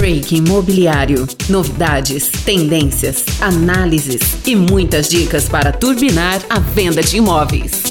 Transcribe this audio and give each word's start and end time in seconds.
Break 0.00 0.34
Imobiliário. 0.34 1.26
Novidades, 1.50 2.30
tendências, 2.42 3.22
análises 3.38 4.38
e 4.46 4.56
muitas 4.56 5.10
dicas 5.10 5.46
para 5.46 5.72
turbinar 5.72 6.40
a 6.48 6.58
venda 6.58 7.02
de 7.02 7.18
imóveis. 7.18 7.89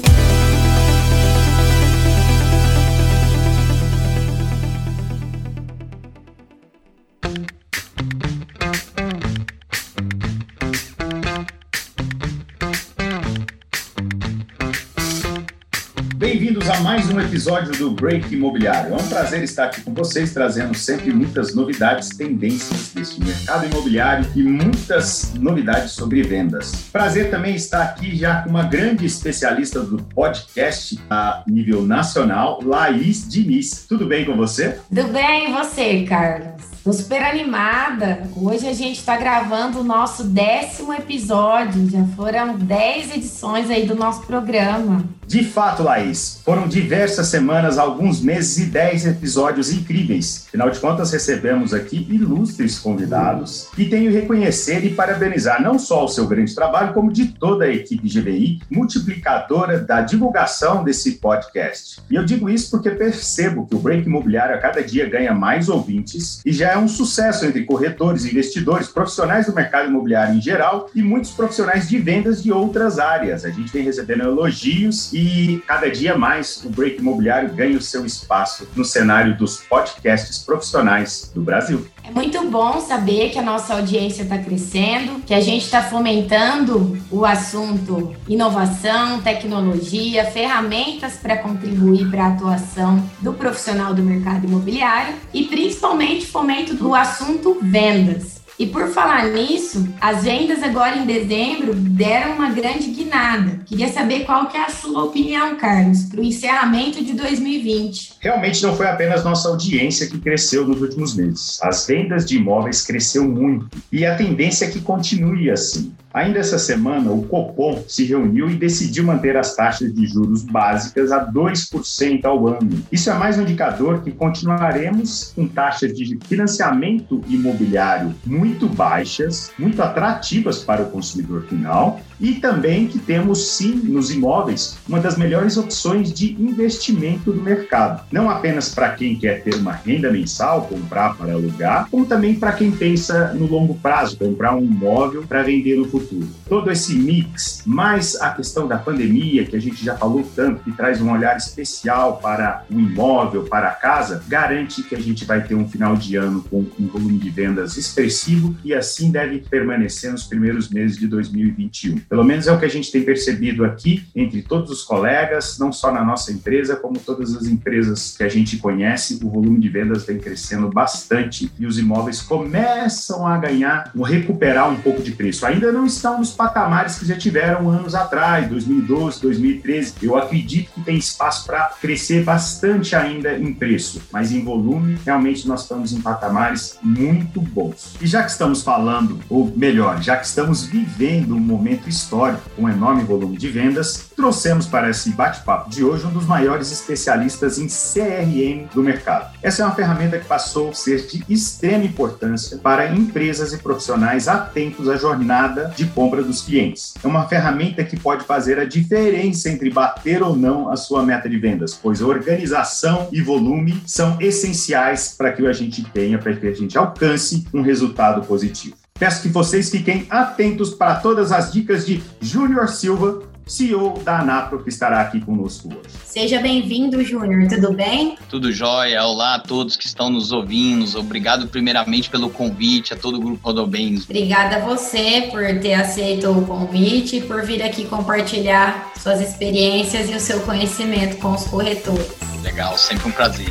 Episódio 17.30 17.70
do 17.78 17.92
Break 17.92 18.34
Imobiliário. 18.34 18.92
É 18.92 18.96
um 18.96 19.08
prazer 19.08 19.44
estar 19.44 19.66
aqui 19.66 19.82
com 19.82 19.94
vocês, 19.94 20.34
trazendo 20.34 20.76
sempre 20.76 21.12
muitas 21.12 21.54
novidades, 21.54 22.08
tendências 22.08 22.90
deste 22.92 23.22
mercado 23.22 23.66
imobiliário 23.66 24.26
e 24.34 24.42
muitas 24.42 25.32
novidades 25.34 25.92
sobre 25.92 26.24
vendas. 26.24 26.72
Prazer 26.92 27.30
também 27.30 27.54
estar 27.54 27.82
aqui 27.82 28.16
já 28.16 28.42
com 28.42 28.50
uma 28.50 28.64
grande 28.64 29.06
especialista 29.06 29.78
do 29.80 30.02
podcast 30.02 30.98
a 31.08 31.44
nível 31.46 31.82
nacional, 31.82 32.58
Laís 32.64 33.28
Diniz. 33.28 33.86
Tudo 33.88 34.06
bem 34.06 34.24
com 34.24 34.36
você? 34.36 34.80
Tudo 34.88 35.12
bem, 35.12 35.50
e 35.50 35.52
você, 35.52 36.02
Carlos? 36.02 36.64
Tô 36.82 36.92
super 36.92 37.22
animada. 37.22 38.22
Hoje 38.34 38.66
a 38.66 38.72
gente 38.72 38.98
está 38.98 39.16
gravando 39.16 39.80
o 39.80 39.84
nosso 39.84 40.24
décimo 40.24 40.92
episódio. 40.92 41.88
Já 41.88 42.04
foram 42.16 42.58
dez 42.58 43.14
edições 43.14 43.70
aí 43.70 43.86
do 43.86 43.94
nosso 43.94 44.22
programa. 44.22 45.04
De 45.30 45.44
fato, 45.44 45.84
Laís, 45.84 46.40
foram 46.44 46.66
diversas 46.66 47.28
semanas, 47.28 47.78
alguns 47.78 48.20
meses 48.20 48.58
e 48.58 48.66
dez 48.68 49.06
episódios 49.06 49.72
incríveis. 49.72 50.46
Afinal 50.48 50.68
de 50.70 50.80
contas, 50.80 51.12
recebemos 51.12 51.72
aqui 51.72 52.04
ilustres 52.10 52.80
convidados 52.80 53.68
e 53.78 53.84
tenho 53.84 54.10
reconhecer 54.10 54.84
e 54.84 54.92
parabenizar 54.92 55.62
não 55.62 55.78
só 55.78 56.04
o 56.04 56.08
seu 56.08 56.26
grande 56.26 56.52
trabalho, 56.52 56.92
como 56.92 57.12
de 57.12 57.26
toda 57.26 57.66
a 57.66 57.72
equipe 57.72 58.08
GBI, 58.08 58.60
multiplicadora 58.68 59.78
da 59.78 60.00
divulgação 60.00 60.82
desse 60.82 61.12
podcast. 61.12 62.00
E 62.10 62.16
eu 62.16 62.24
digo 62.24 62.50
isso 62.50 62.68
porque 62.68 62.90
percebo 62.90 63.68
que 63.68 63.76
o 63.76 63.78
Break 63.78 64.08
Imobiliário 64.08 64.56
a 64.56 64.58
cada 64.58 64.82
dia 64.82 65.08
ganha 65.08 65.32
mais 65.32 65.68
ouvintes 65.68 66.40
e 66.44 66.52
já 66.52 66.72
é 66.72 66.76
um 66.76 66.88
sucesso 66.88 67.46
entre 67.46 67.62
corretores, 67.62 68.24
investidores, 68.24 68.88
profissionais 68.88 69.46
do 69.46 69.54
mercado 69.54 69.90
imobiliário 69.90 70.34
em 70.34 70.42
geral 70.42 70.90
e 70.92 71.04
muitos 71.04 71.30
profissionais 71.30 71.88
de 71.88 71.98
vendas 71.98 72.42
de 72.42 72.50
outras 72.50 72.98
áreas. 72.98 73.44
A 73.44 73.50
gente 73.50 73.72
vem 73.72 73.84
recebendo 73.84 74.24
elogios 74.24 75.12
e 75.12 75.19
cada 75.66 75.90
dia 75.90 76.16
mais 76.16 76.62
o 76.64 76.70
Break 76.70 76.98
Imobiliário 76.98 77.52
ganha 77.54 77.76
o 77.76 77.82
seu 77.82 78.04
espaço 78.04 78.68
no 78.74 78.84
cenário 78.84 79.36
dos 79.36 79.58
podcasts 79.58 80.38
profissionais 80.38 81.30
do 81.34 81.40
Brasil. 81.40 81.86
É 82.02 82.10
muito 82.10 82.42
bom 82.48 82.80
saber 82.80 83.30
que 83.30 83.38
a 83.38 83.42
nossa 83.42 83.74
audiência 83.74 84.22
está 84.22 84.38
crescendo, 84.38 85.20
que 85.24 85.34
a 85.34 85.40
gente 85.40 85.64
está 85.64 85.82
fomentando 85.82 86.98
o 87.10 87.24
assunto 87.24 88.14
inovação, 88.28 89.20
tecnologia, 89.20 90.24
ferramentas 90.24 91.14
para 91.14 91.36
contribuir 91.36 92.10
para 92.10 92.24
a 92.24 92.28
atuação 92.28 93.04
do 93.20 93.32
profissional 93.32 93.94
do 93.94 94.02
mercado 94.02 94.46
imobiliário 94.46 95.14
e 95.32 95.44
principalmente 95.44 96.26
fomento 96.26 96.74
do 96.74 96.94
assunto 96.94 97.58
vendas. 97.62 98.39
E 98.60 98.66
por 98.66 98.88
falar 98.88 99.28
nisso, 99.28 99.88
as 99.98 100.22
vendas 100.22 100.62
agora 100.62 100.98
em 100.98 101.06
dezembro 101.06 101.72
deram 101.72 102.34
uma 102.34 102.50
grande 102.50 102.90
guinada. 102.90 103.58
Queria 103.64 103.88
saber 103.88 104.26
qual 104.26 104.48
que 104.48 104.56
é 104.58 104.66
a 104.66 104.68
sua 104.68 105.04
opinião, 105.04 105.56
Carlos, 105.56 106.02
para 106.02 106.20
o 106.20 106.24
encerramento 106.24 107.02
de 107.02 107.14
2020. 107.14 108.16
Realmente 108.20 108.62
não 108.62 108.76
foi 108.76 108.86
apenas 108.86 109.24
nossa 109.24 109.48
audiência 109.48 110.06
que 110.06 110.18
cresceu 110.18 110.66
nos 110.66 110.82
últimos 110.82 111.16
meses. 111.16 111.58
As 111.62 111.86
vendas 111.86 112.26
de 112.26 112.36
imóveis 112.36 112.82
cresceu 112.82 113.26
muito 113.26 113.66
e 113.90 114.04
a 114.04 114.14
tendência 114.14 114.66
é 114.66 114.70
que 114.70 114.82
continue 114.82 115.50
assim. 115.50 115.94
Ainda 116.12 116.40
essa 116.40 116.58
semana, 116.58 117.12
o 117.12 117.22
Copom 117.22 117.84
se 117.86 118.04
reuniu 118.04 118.50
e 118.50 118.56
decidiu 118.56 119.04
manter 119.04 119.36
as 119.36 119.54
taxas 119.54 119.94
de 119.94 120.06
juros 120.06 120.42
básicas 120.42 121.12
a 121.12 121.24
2% 121.24 122.24
ao 122.24 122.48
ano. 122.48 122.82
Isso 122.90 123.08
é 123.10 123.14
mais 123.14 123.38
um 123.38 123.42
indicador 123.42 124.02
que 124.02 124.10
continuaremos 124.10 125.32
com 125.36 125.46
taxas 125.46 125.94
de 125.94 126.18
financiamento 126.26 127.22
imobiliário 127.28 128.12
muito 128.26 128.49
baixas, 128.68 129.52
muito 129.58 129.82
atrativas 129.82 130.58
para 130.58 130.82
o 130.82 130.90
consumidor 130.90 131.42
final 131.42 132.00
e 132.20 132.34
também 132.34 132.86
que 132.86 132.98
temos 132.98 133.56
sim 133.56 133.74
nos 133.74 134.10
imóveis 134.10 134.78
uma 134.86 135.00
das 135.00 135.16
melhores 135.16 135.56
opções 135.56 136.12
de 136.12 136.32
investimento 136.40 137.32
do 137.32 137.40
mercado. 137.40 138.04
Não 138.12 138.28
apenas 138.28 138.74
para 138.74 138.90
quem 138.90 139.16
quer 139.16 139.42
ter 139.42 139.54
uma 139.54 139.72
renda 139.72 140.10
mensal, 140.10 140.66
comprar 140.66 141.16
para 141.16 141.32
alugar, 141.32 141.88
como 141.90 142.04
também 142.04 142.34
para 142.34 142.52
quem 142.52 142.70
pensa 142.70 143.32
no 143.34 143.46
longo 143.46 143.74
prazo, 143.74 144.18
comprar 144.18 144.54
um 144.54 144.64
imóvel 144.64 145.22
para 145.22 145.42
vender 145.42 145.76
no 145.76 145.86
futuro. 145.86 146.28
Todo 146.48 146.70
esse 146.70 146.94
mix, 146.94 147.62
mais 147.64 148.16
a 148.20 148.30
questão 148.30 148.66
da 148.66 148.78
pandemia, 148.78 149.44
que 149.44 149.56
a 149.56 149.60
gente 149.60 149.84
já 149.84 149.96
falou 149.96 150.28
tanto, 150.34 150.62
que 150.62 150.72
traz 150.72 151.00
um 151.00 151.10
olhar 151.10 151.36
especial 151.36 152.18
para 152.18 152.64
o 152.70 152.78
imóvel, 152.78 153.44
para 153.44 153.68
a 153.68 153.72
casa, 153.72 154.22
garante 154.28 154.82
que 154.82 154.94
a 154.94 155.00
gente 155.00 155.24
vai 155.24 155.42
ter 155.42 155.54
um 155.54 155.68
final 155.68 155.96
de 155.96 156.16
ano 156.16 156.44
com 156.50 156.66
um 156.78 156.86
volume 156.86 157.18
de 157.18 157.30
vendas 157.30 157.76
expressivo 157.76 158.54
e 158.64 158.74
assim 158.74 159.10
deve 159.10 159.38
permanecer 159.38 160.10
nos 160.10 160.24
primeiros 160.24 160.68
meses 160.68 160.98
de 160.98 161.06
2021. 161.06 161.98
Pelo 162.10 162.24
menos 162.24 162.48
é 162.48 162.52
o 162.52 162.58
que 162.58 162.64
a 162.64 162.70
gente 162.70 162.90
tem 162.90 163.04
percebido 163.04 163.64
aqui 163.64 164.04
entre 164.16 164.42
todos 164.42 164.68
os 164.68 164.82
colegas, 164.82 165.60
não 165.60 165.72
só 165.72 165.92
na 165.92 166.04
nossa 166.04 166.32
empresa, 166.32 166.74
como 166.74 166.98
todas 166.98 167.36
as 167.36 167.46
empresas 167.46 168.16
que 168.16 168.24
a 168.24 168.28
gente 168.28 168.56
conhece, 168.56 169.20
o 169.22 169.30
volume 169.30 169.60
de 169.60 169.68
vendas 169.68 170.04
vem 170.04 170.18
crescendo 170.18 170.68
bastante 170.68 171.52
e 171.56 171.64
os 171.64 171.78
imóveis 171.78 172.20
começam 172.20 173.24
a 173.24 173.38
ganhar, 173.38 173.92
a 173.96 174.08
recuperar 174.08 174.68
um 174.68 174.80
pouco 174.80 175.00
de 175.00 175.12
preço. 175.12 175.46
Ainda 175.46 175.70
não 175.70 175.86
estão 175.86 176.18
nos 176.18 176.32
patamares 176.32 176.98
que 176.98 177.06
já 177.06 177.16
tiveram 177.16 177.70
anos 177.70 177.94
atrás, 177.94 178.48
2012, 178.48 179.22
2013. 179.22 179.94
Eu 180.02 180.18
acredito 180.18 180.72
que 180.72 180.80
tem 180.80 180.96
espaço 180.96 181.46
para 181.46 181.70
crescer 181.80 182.24
bastante 182.24 182.96
ainda 182.96 183.38
em 183.38 183.54
preço, 183.54 184.02
mas 184.10 184.32
em 184.32 184.42
volume, 184.42 184.98
realmente 185.04 185.46
nós 185.46 185.62
estamos 185.62 185.92
em 185.92 186.00
patamares 186.00 186.76
muito 186.82 187.40
bons. 187.40 187.94
E 188.00 188.06
já 188.08 188.24
que 188.24 188.32
estamos 188.32 188.64
falando, 188.64 189.20
ou 189.28 189.52
melhor, 189.56 190.02
já 190.02 190.16
que 190.16 190.26
estamos 190.26 190.64
vivendo 190.64 191.36
um 191.36 191.40
momento 191.40 191.88
histórico, 191.88 191.99
histórico, 192.00 192.42
com 192.56 192.62
um 192.62 192.68
enorme 192.68 193.04
volume 193.04 193.36
de 193.36 193.48
vendas, 193.48 194.10
trouxemos 194.16 194.66
para 194.66 194.90
esse 194.90 195.10
bate-papo 195.10 195.70
de 195.70 195.84
hoje 195.84 196.06
um 196.06 196.10
dos 196.10 196.26
maiores 196.26 196.72
especialistas 196.72 197.58
em 197.58 197.66
CRM 197.66 198.68
do 198.74 198.82
mercado. 198.82 199.34
Essa 199.42 199.62
é 199.62 199.64
uma 199.64 199.74
ferramenta 199.74 200.18
que 200.18 200.26
passou 200.26 200.70
a 200.70 200.74
ser 200.74 201.06
de 201.06 201.24
extrema 201.28 201.84
importância 201.84 202.58
para 202.58 202.92
empresas 202.92 203.52
e 203.52 203.58
profissionais 203.58 204.28
atentos 204.28 204.88
à 204.88 204.96
jornada 204.96 205.72
de 205.76 205.86
compra 205.86 206.22
dos 206.22 206.42
clientes. 206.42 206.94
É 207.02 207.06
uma 207.06 207.28
ferramenta 207.28 207.84
que 207.84 207.98
pode 207.98 208.24
fazer 208.24 208.58
a 208.58 208.64
diferença 208.64 209.48
entre 209.48 209.70
bater 209.70 210.22
ou 210.22 210.36
não 210.36 210.70
a 210.70 210.76
sua 210.76 211.02
meta 211.02 211.28
de 211.28 211.38
vendas, 211.38 211.74
pois 211.74 212.00
organização 212.00 213.08
e 213.12 213.20
volume 213.20 213.82
são 213.86 214.16
essenciais 214.20 215.14
para 215.16 215.32
que 215.32 215.46
a 215.46 215.52
gente 215.52 215.82
tenha, 215.82 216.18
para 216.18 216.34
que 216.34 216.46
a 216.46 216.54
gente 216.54 216.76
alcance 216.76 217.46
um 217.52 217.62
resultado 217.62 218.22
positivo. 218.22 218.79
Peço 219.00 219.22
que 219.22 219.28
vocês 219.28 219.70
fiquem 219.70 220.06
atentos 220.10 220.74
para 220.74 220.96
todas 220.96 221.32
as 221.32 221.50
dicas 221.50 221.86
de 221.86 222.02
Júnior 222.20 222.68
Silva, 222.68 223.22
CEO 223.46 223.98
da 224.04 224.18
Anapro, 224.18 224.62
que 224.62 224.68
estará 224.68 225.00
aqui 225.00 225.18
conosco 225.22 225.68
hoje. 225.68 225.88
Seja 226.04 226.38
bem-vindo, 226.38 227.02
Júnior. 227.02 227.48
Tudo 227.48 227.72
bem? 227.72 228.18
Tudo 228.28 228.52
jóia. 228.52 229.02
Olá 229.02 229.36
a 229.36 229.38
todos 229.38 229.74
que 229.74 229.86
estão 229.86 230.10
nos 230.10 230.32
ouvindo. 230.32 230.98
Obrigado, 230.98 231.48
primeiramente, 231.48 232.10
pelo 232.10 232.28
convite, 232.28 232.92
a 232.92 232.96
todo 232.96 233.16
o 233.16 233.20
Grupo 233.20 233.42
Rodobens. 233.42 234.04
Obrigada 234.04 234.56
a 234.56 234.60
você 234.60 235.28
por 235.30 235.42
ter 235.60 235.72
aceito 235.72 236.30
o 236.30 236.46
convite 236.46 237.16
e 237.16 237.20
por 237.22 237.42
vir 237.42 237.62
aqui 237.62 237.86
compartilhar 237.86 238.92
suas 238.98 239.18
experiências 239.22 240.10
e 240.10 240.14
o 240.14 240.20
seu 240.20 240.40
conhecimento 240.40 241.16
com 241.16 241.32
os 241.32 241.44
corretores. 241.44 242.06
Legal, 242.42 242.76
sempre 242.76 243.08
um 243.08 243.12
prazer. 243.12 243.48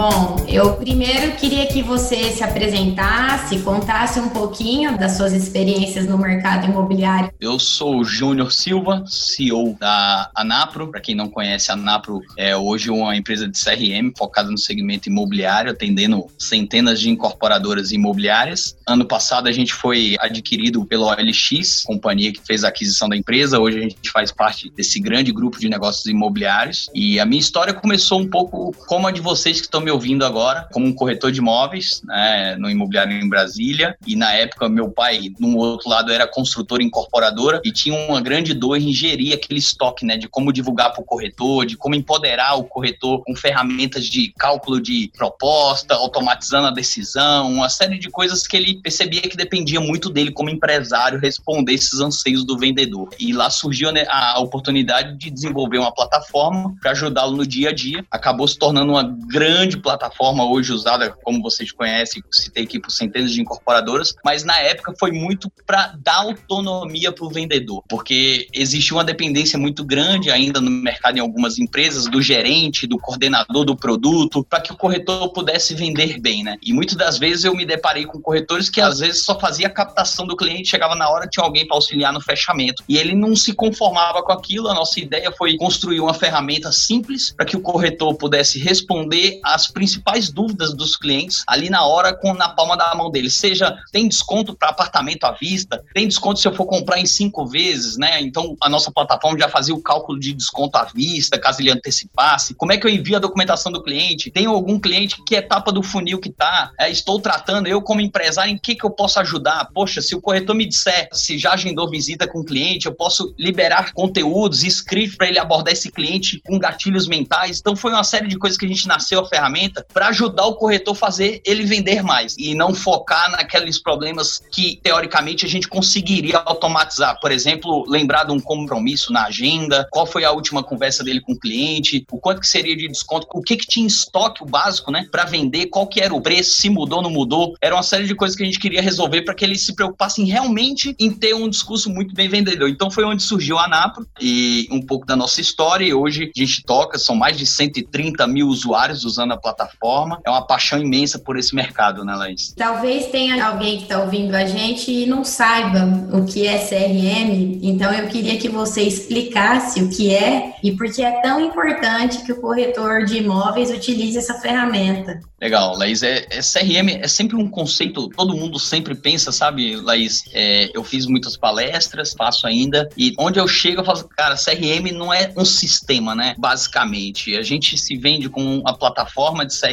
Bom, 0.00 0.39
eu 0.52 0.74
primeiro 0.74 1.36
queria 1.36 1.64
que 1.66 1.80
você 1.80 2.32
se 2.32 2.42
apresentasse, 2.42 3.60
contasse 3.60 4.18
um 4.18 4.30
pouquinho 4.30 4.98
das 4.98 5.12
suas 5.12 5.32
experiências 5.32 6.06
no 6.06 6.18
mercado 6.18 6.66
imobiliário. 6.66 7.30
Eu 7.40 7.56
sou 7.60 8.00
o 8.00 8.04
Júnior 8.04 8.50
Silva, 8.50 9.04
CEO 9.06 9.76
da 9.78 10.28
Anapro. 10.34 10.88
Para 10.88 11.00
quem 11.00 11.14
não 11.14 11.28
conhece, 11.28 11.70
a 11.70 11.74
Anapro 11.74 12.20
é 12.36 12.56
hoje 12.56 12.90
uma 12.90 13.16
empresa 13.16 13.46
de 13.46 13.56
CRM 13.58 14.12
focada 14.18 14.50
no 14.50 14.58
segmento 14.58 15.08
imobiliário, 15.08 15.70
atendendo 15.70 16.26
centenas 16.36 17.00
de 17.00 17.10
incorporadoras 17.10 17.92
imobiliárias. 17.92 18.76
Ano 18.88 19.04
passado 19.04 19.46
a 19.46 19.52
gente 19.52 19.72
foi 19.72 20.16
adquirido 20.18 20.84
pela 20.84 21.14
OLX, 21.14 21.84
companhia 21.84 22.32
que 22.32 22.40
fez 22.44 22.64
a 22.64 22.68
aquisição 22.68 23.08
da 23.08 23.16
empresa. 23.16 23.60
Hoje 23.60 23.78
a 23.78 23.82
gente 23.82 24.10
faz 24.10 24.32
parte 24.32 24.68
desse 24.70 24.98
grande 24.98 25.30
grupo 25.30 25.60
de 25.60 25.68
negócios 25.68 26.06
imobiliários. 26.06 26.90
E 26.92 27.20
a 27.20 27.24
minha 27.24 27.40
história 27.40 27.72
começou 27.72 28.18
um 28.18 28.28
pouco 28.28 28.74
como 28.88 29.06
a 29.06 29.12
de 29.12 29.20
vocês 29.20 29.58
que 29.60 29.66
estão 29.66 29.80
me 29.80 29.92
ouvindo 29.92 30.24
agora 30.24 30.39
hora 30.40 30.68
como 30.72 30.86
um 30.86 30.92
corretor 30.92 31.30
de 31.30 31.38
imóveis, 31.38 32.02
né, 32.04 32.56
no 32.56 32.68
imobiliário 32.68 33.12
em 33.12 33.28
Brasília. 33.28 33.96
E 34.06 34.16
na 34.16 34.32
época, 34.32 34.68
meu 34.68 34.90
pai, 34.90 35.32
no 35.38 35.56
outro 35.58 35.88
lado, 35.88 36.12
era 36.12 36.26
construtor 36.26 36.80
incorporadora 36.80 37.60
e 37.64 37.72
tinha 37.72 37.94
uma 37.94 38.20
grande 38.20 38.54
dor 38.54 38.76
em 38.76 38.92
gerir 38.92 39.34
aquele 39.34 39.58
estoque, 39.58 40.04
né, 40.04 40.16
de 40.16 40.28
como 40.28 40.52
divulgar 40.52 40.92
para 40.92 41.02
o 41.02 41.04
corretor, 41.04 41.66
de 41.66 41.76
como 41.76 41.94
empoderar 41.94 42.54
o 42.54 42.64
corretor 42.64 43.22
com 43.24 43.34
ferramentas 43.34 44.06
de 44.06 44.32
cálculo 44.38 44.80
de 44.80 45.10
proposta, 45.16 45.94
automatizando 45.94 46.68
a 46.68 46.70
decisão, 46.70 47.52
uma 47.52 47.68
série 47.68 47.98
de 47.98 48.08
coisas 48.10 48.46
que 48.46 48.56
ele 48.56 48.80
percebia 48.80 49.22
que 49.22 49.36
dependia 49.36 49.80
muito 49.80 50.10
dele 50.10 50.32
como 50.32 50.50
empresário 50.50 51.18
responder 51.18 51.74
esses 51.74 52.00
anseios 52.00 52.44
do 52.44 52.58
vendedor. 52.58 53.08
E 53.18 53.32
lá 53.32 53.50
surgiu 53.50 53.92
né, 53.92 54.04
a 54.08 54.40
oportunidade 54.40 55.16
de 55.16 55.30
desenvolver 55.30 55.78
uma 55.78 55.92
plataforma 55.92 56.74
para 56.80 56.92
ajudá-lo 56.92 57.36
no 57.36 57.46
dia 57.46 57.70
a 57.70 57.72
dia. 57.72 58.04
Acabou 58.10 58.46
se 58.46 58.58
tornando 58.58 58.92
uma 58.92 59.02
grande 59.02 59.76
plataforma 59.76 60.29
hoje 60.38 60.72
usada, 60.72 61.10
como 61.22 61.42
vocês 61.42 61.72
conhecem, 61.72 62.22
citei 62.30 62.64
aqui 62.64 62.78
por 62.78 62.90
centenas 62.90 63.32
de 63.32 63.40
incorporadoras, 63.40 64.14
mas 64.24 64.44
na 64.44 64.58
época 64.58 64.94
foi 64.98 65.12
muito 65.12 65.50
para 65.66 65.94
dar 66.02 66.18
autonomia 66.18 67.12
para 67.12 67.24
o 67.24 67.30
vendedor, 67.30 67.82
porque 67.88 68.48
existe 68.52 68.92
uma 68.92 69.04
dependência 69.04 69.58
muito 69.58 69.84
grande 69.84 70.30
ainda 70.30 70.60
no 70.60 70.70
mercado 70.70 71.16
em 71.16 71.20
algumas 71.20 71.58
empresas 71.58 72.06
do 72.06 72.20
gerente, 72.20 72.86
do 72.86 72.98
coordenador 72.98 73.64
do 73.64 73.76
produto, 73.76 74.44
para 74.44 74.60
que 74.60 74.72
o 74.72 74.76
corretor 74.76 75.32
pudesse 75.32 75.74
vender 75.74 76.20
bem, 76.20 76.42
né? 76.42 76.56
E 76.62 76.72
muitas 76.72 76.96
das 76.96 77.18
vezes 77.18 77.44
eu 77.44 77.54
me 77.54 77.64
deparei 77.64 78.04
com 78.04 78.20
corretores 78.20 78.68
que 78.68 78.80
às 78.80 78.98
vezes 78.98 79.24
só 79.24 79.38
fazia 79.38 79.66
a 79.66 79.70
captação 79.70 80.26
do 80.26 80.36
cliente, 80.36 80.70
chegava 80.70 80.94
na 80.94 81.08
hora 81.08 81.26
tinha 81.26 81.44
alguém 81.44 81.66
para 81.66 81.76
auxiliar 81.76 82.12
no 82.12 82.20
fechamento 82.20 82.82
e 82.88 82.96
ele 82.96 83.14
não 83.14 83.34
se 83.34 83.52
conformava 83.52 84.22
com 84.22 84.32
aquilo. 84.32 84.68
A 84.68 84.74
nossa 84.74 85.00
ideia 85.00 85.32
foi 85.32 85.56
construir 85.56 86.00
uma 86.00 86.14
ferramenta 86.14 86.72
simples 86.72 87.32
para 87.32 87.46
que 87.46 87.56
o 87.56 87.60
corretor 87.60 88.14
pudesse 88.14 88.58
responder 88.58 89.40
às 89.44 89.70
principais 89.70 90.19
dúvidas 90.28 90.74
dos 90.74 90.96
clientes 90.96 91.42
ali 91.46 91.70
na 91.70 91.84
hora 91.84 92.12
com 92.12 92.34
na 92.34 92.48
palma 92.48 92.76
da 92.76 92.94
mão 92.94 93.10
dele. 93.10 93.30
Seja 93.30 93.76
tem 93.92 94.08
desconto 94.08 94.54
para 94.54 94.70
apartamento 94.70 95.24
à 95.24 95.32
vista, 95.32 95.82
tem 95.94 96.06
desconto 96.06 96.40
se 96.40 96.48
eu 96.48 96.54
for 96.54 96.66
comprar 96.66 96.98
em 96.98 97.06
cinco 97.06 97.46
vezes, 97.46 97.96
né? 97.96 98.20
Então 98.20 98.56
a 98.62 98.68
nossa 98.68 98.90
plataforma 98.90 99.38
já 99.38 99.48
fazia 99.48 99.74
o 99.74 99.82
cálculo 99.82 100.18
de 100.18 100.32
desconto 100.32 100.76
à 100.76 100.84
vista, 100.84 101.38
caso 101.38 101.60
ele 101.60 101.70
antecipasse. 101.70 102.54
Como 102.54 102.72
é 102.72 102.76
que 102.76 102.86
eu 102.86 102.90
envio 102.90 103.16
a 103.16 103.20
documentação 103.20 103.72
do 103.72 103.82
cliente? 103.82 104.30
Tem 104.30 104.46
algum 104.46 104.78
cliente 104.78 105.22
que 105.24 105.34
etapa 105.34 105.72
do 105.72 105.82
funil 105.82 106.20
que 106.20 106.30
tá? 106.30 106.70
É, 106.78 106.90
estou 106.90 107.20
tratando 107.20 107.66
eu 107.66 107.80
como 107.82 108.00
empresário 108.00 108.52
em 108.52 108.58
que 108.58 108.74
que 108.74 108.84
eu 108.84 108.90
posso 108.90 109.20
ajudar? 109.20 109.68
Poxa, 109.72 110.00
se 110.00 110.14
o 110.14 110.20
corretor 110.20 110.54
me 110.54 110.66
disser 110.66 111.08
se 111.12 111.38
já 111.38 111.52
agendou 111.52 111.88
visita 111.88 112.26
com 112.26 112.40
o 112.40 112.44
cliente, 112.44 112.86
eu 112.86 112.94
posso 112.94 113.34
liberar 113.38 113.92
conteúdos, 113.92 114.62
script 114.62 115.16
para 115.16 115.28
ele 115.28 115.38
abordar 115.38 115.72
esse 115.72 115.90
cliente 115.90 116.40
com 116.46 116.58
gatilhos 116.58 117.06
mentais. 117.06 117.58
Então 117.60 117.76
foi 117.76 117.92
uma 117.92 118.04
série 118.04 118.28
de 118.28 118.38
coisas 118.38 118.58
que 118.58 118.64
a 118.64 118.68
gente 118.68 118.86
nasceu 118.86 119.20
a 119.20 119.28
ferramenta 119.28 119.86
para 119.92 120.09
ajudar 120.10 120.46
o 120.46 120.54
corretor 120.54 120.92
a 120.92 120.94
fazer 120.94 121.40
ele 121.44 121.64
vender 121.64 122.02
mais 122.02 122.36
e 122.38 122.54
não 122.54 122.74
focar 122.74 123.30
naqueles 123.30 123.78
problemas 123.78 124.42
que 124.50 124.78
teoricamente 124.82 125.46
a 125.46 125.48
gente 125.48 125.68
conseguiria 125.68 126.38
automatizar. 126.44 127.18
Por 127.20 127.32
exemplo, 127.32 127.84
lembrar 127.88 128.24
de 128.24 128.32
um 128.32 128.40
compromisso 128.40 129.12
na 129.12 129.26
agenda, 129.26 129.88
qual 129.90 130.06
foi 130.06 130.24
a 130.24 130.32
última 130.32 130.62
conversa 130.62 131.02
dele 131.02 131.20
com 131.20 131.32
o 131.32 131.38
cliente, 131.38 132.04
o 132.10 132.18
quanto 132.18 132.40
que 132.40 132.48
seria 132.48 132.76
de 132.76 132.88
desconto, 132.88 133.26
o 133.32 133.42
que 133.42 133.56
que 133.56 133.66
tinha 133.66 133.84
em 133.84 133.86
estoque 133.86 134.42
o 134.42 134.46
básico, 134.46 134.90
né, 134.90 135.06
para 135.10 135.24
vender, 135.24 135.66
qual 135.66 135.86
que 135.86 136.00
era 136.00 136.14
o 136.14 136.20
preço, 136.20 136.60
se 136.60 136.68
mudou 136.68 136.98
ou 136.98 137.02
não 137.02 137.10
mudou. 137.10 137.54
Era 137.60 137.74
uma 137.74 137.82
série 137.82 138.06
de 138.06 138.14
coisas 138.14 138.36
que 138.36 138.42
a 138.42 138.46
gente 138.46 138.58
queria 138.58 138.82
resolver 138.82 139.22
para 139.22 139.34
que 139.34 139.44
eles 139.44 139.64
se 139.64 139.74
preocupassem 139.74 140.24
realmente 140.26 140.94
em 140.98 141.10
ter 141.10 141.34
um 141.34 141.48
discurso 141.48 141.88
muito 141.90 142.14
bem 142.14 142.28
vendedor. 142.28 142.68
Então 142.68 142.90
foi 142.90 143.04
onde 143.04 143.22
surgiu 143.22 143.58
a 143.58 143.68
Napro 143.68 144.06
e 144.20 144.68
um 144.70 144.80
pouco 144.80 145.06
da 145.06 145.16
nossa 145.16 145.40
história. 145.40 145.84
E 145.84 145.94
hoje 145.94 146.30
a 146.34 146.40
gente 146.40 146.62
toca, 146.64 146.98
são 146.98 147.14
mais 147.14 147.38
de 147.38 147.46
130 147.46 148.26
mil 148.26 148.48
usuários 148.48 149.04
usando 149.04 149.32
a 149.32 149.36
plataforma. 149.36 149.99
É 150.24 150.30
uma 150.30 150.46
paixão 150.46 150.78
imensa 150.80 151.18
por 151.18 151.38
esse 151.38 151.54
mercado, 151.54 152.04
né, 152.04 152.14
Laís? 152.14 152.54
Talvez 152.56 153.06
tenha 153.06 153.44
alguém 153.44 153.78
que 153.78 153.82
está 153.84 154.00
ouvindo 154.00 154.34
a 154.34 154.44
gente 154.44 154.90
e 154.90 155.06
não 155.06 155.24
saiba 155.24 155.86
o 156.12 156.24
que 156.24 156.46
é 156.46 156.58
CRM. 156.58 157.58
Então 157.62 157.92
eu 157.92 158.08
queria 158.08 158.38
que 158.38 158.48
você 158.48 158.82
explicasse 158.82 159.82
o 159.82 159.88
que 159.88 160.14
é 160.14 160.54
e 160.62 160.72
por 160.72 160.90
que 160.92 161.02
é 161.02 161.20
tão 161.20 161.40
importante 161.40 162.22
que 162.24 162.32
o 162.32 162.40
corretor 162.40 163.04
de 163.04 163.18
imóveis 163.18 163.70
utilize 163.70 164.18
essa 164.18 164.34
ferramenta. 164.34 165.20
Legal, 165.40 165.76
Laís. 165.76 166.02
É, 166.02 166.26
é 166.30 166.40
CRM 166.40 167.00
é 167.00 167.08
sempre 167.08 167.36
um 167.36 167.48
conceito, 167.48 168.08
todo 168.10 168.36
mundo 168.36 168.58
sempre 168.58 168.94
pensa, 168.94 169.32
sabe, 169.32 169.76
Laís? 169.76 170.24
É, 170.32 170.70
eu 170.74 170.84
fiz 170.84 171.06
muitas 171.06 171.36
palestras, 171.36 172.12
faço 172.12 172.46
ainda, 172.46 172.88
e 172.96 173.14
onde 173.18 173.38
eu 173.38 173.48
chego, 173.48 173.80
eu 173.80 173.84
falo, 173.84 174.06
cara, 174.08 174.34
CRM 174.34 174.92
não 174.92 175.12
é 175.12 175.32
um 175.36 175.44
sistema, 175.44 176.14
né? 176.14 176.34
Basicamente. 176.38 177.36
A 177.36 177.42
gente 177.42 177.78
se 177.78 177.96
vende 177.96 178.28
com 178.28 178.58
uma 178.58 178.76
plataforma 178.76 179.46
de 179.46 179.58
CRM, 179.58 179.70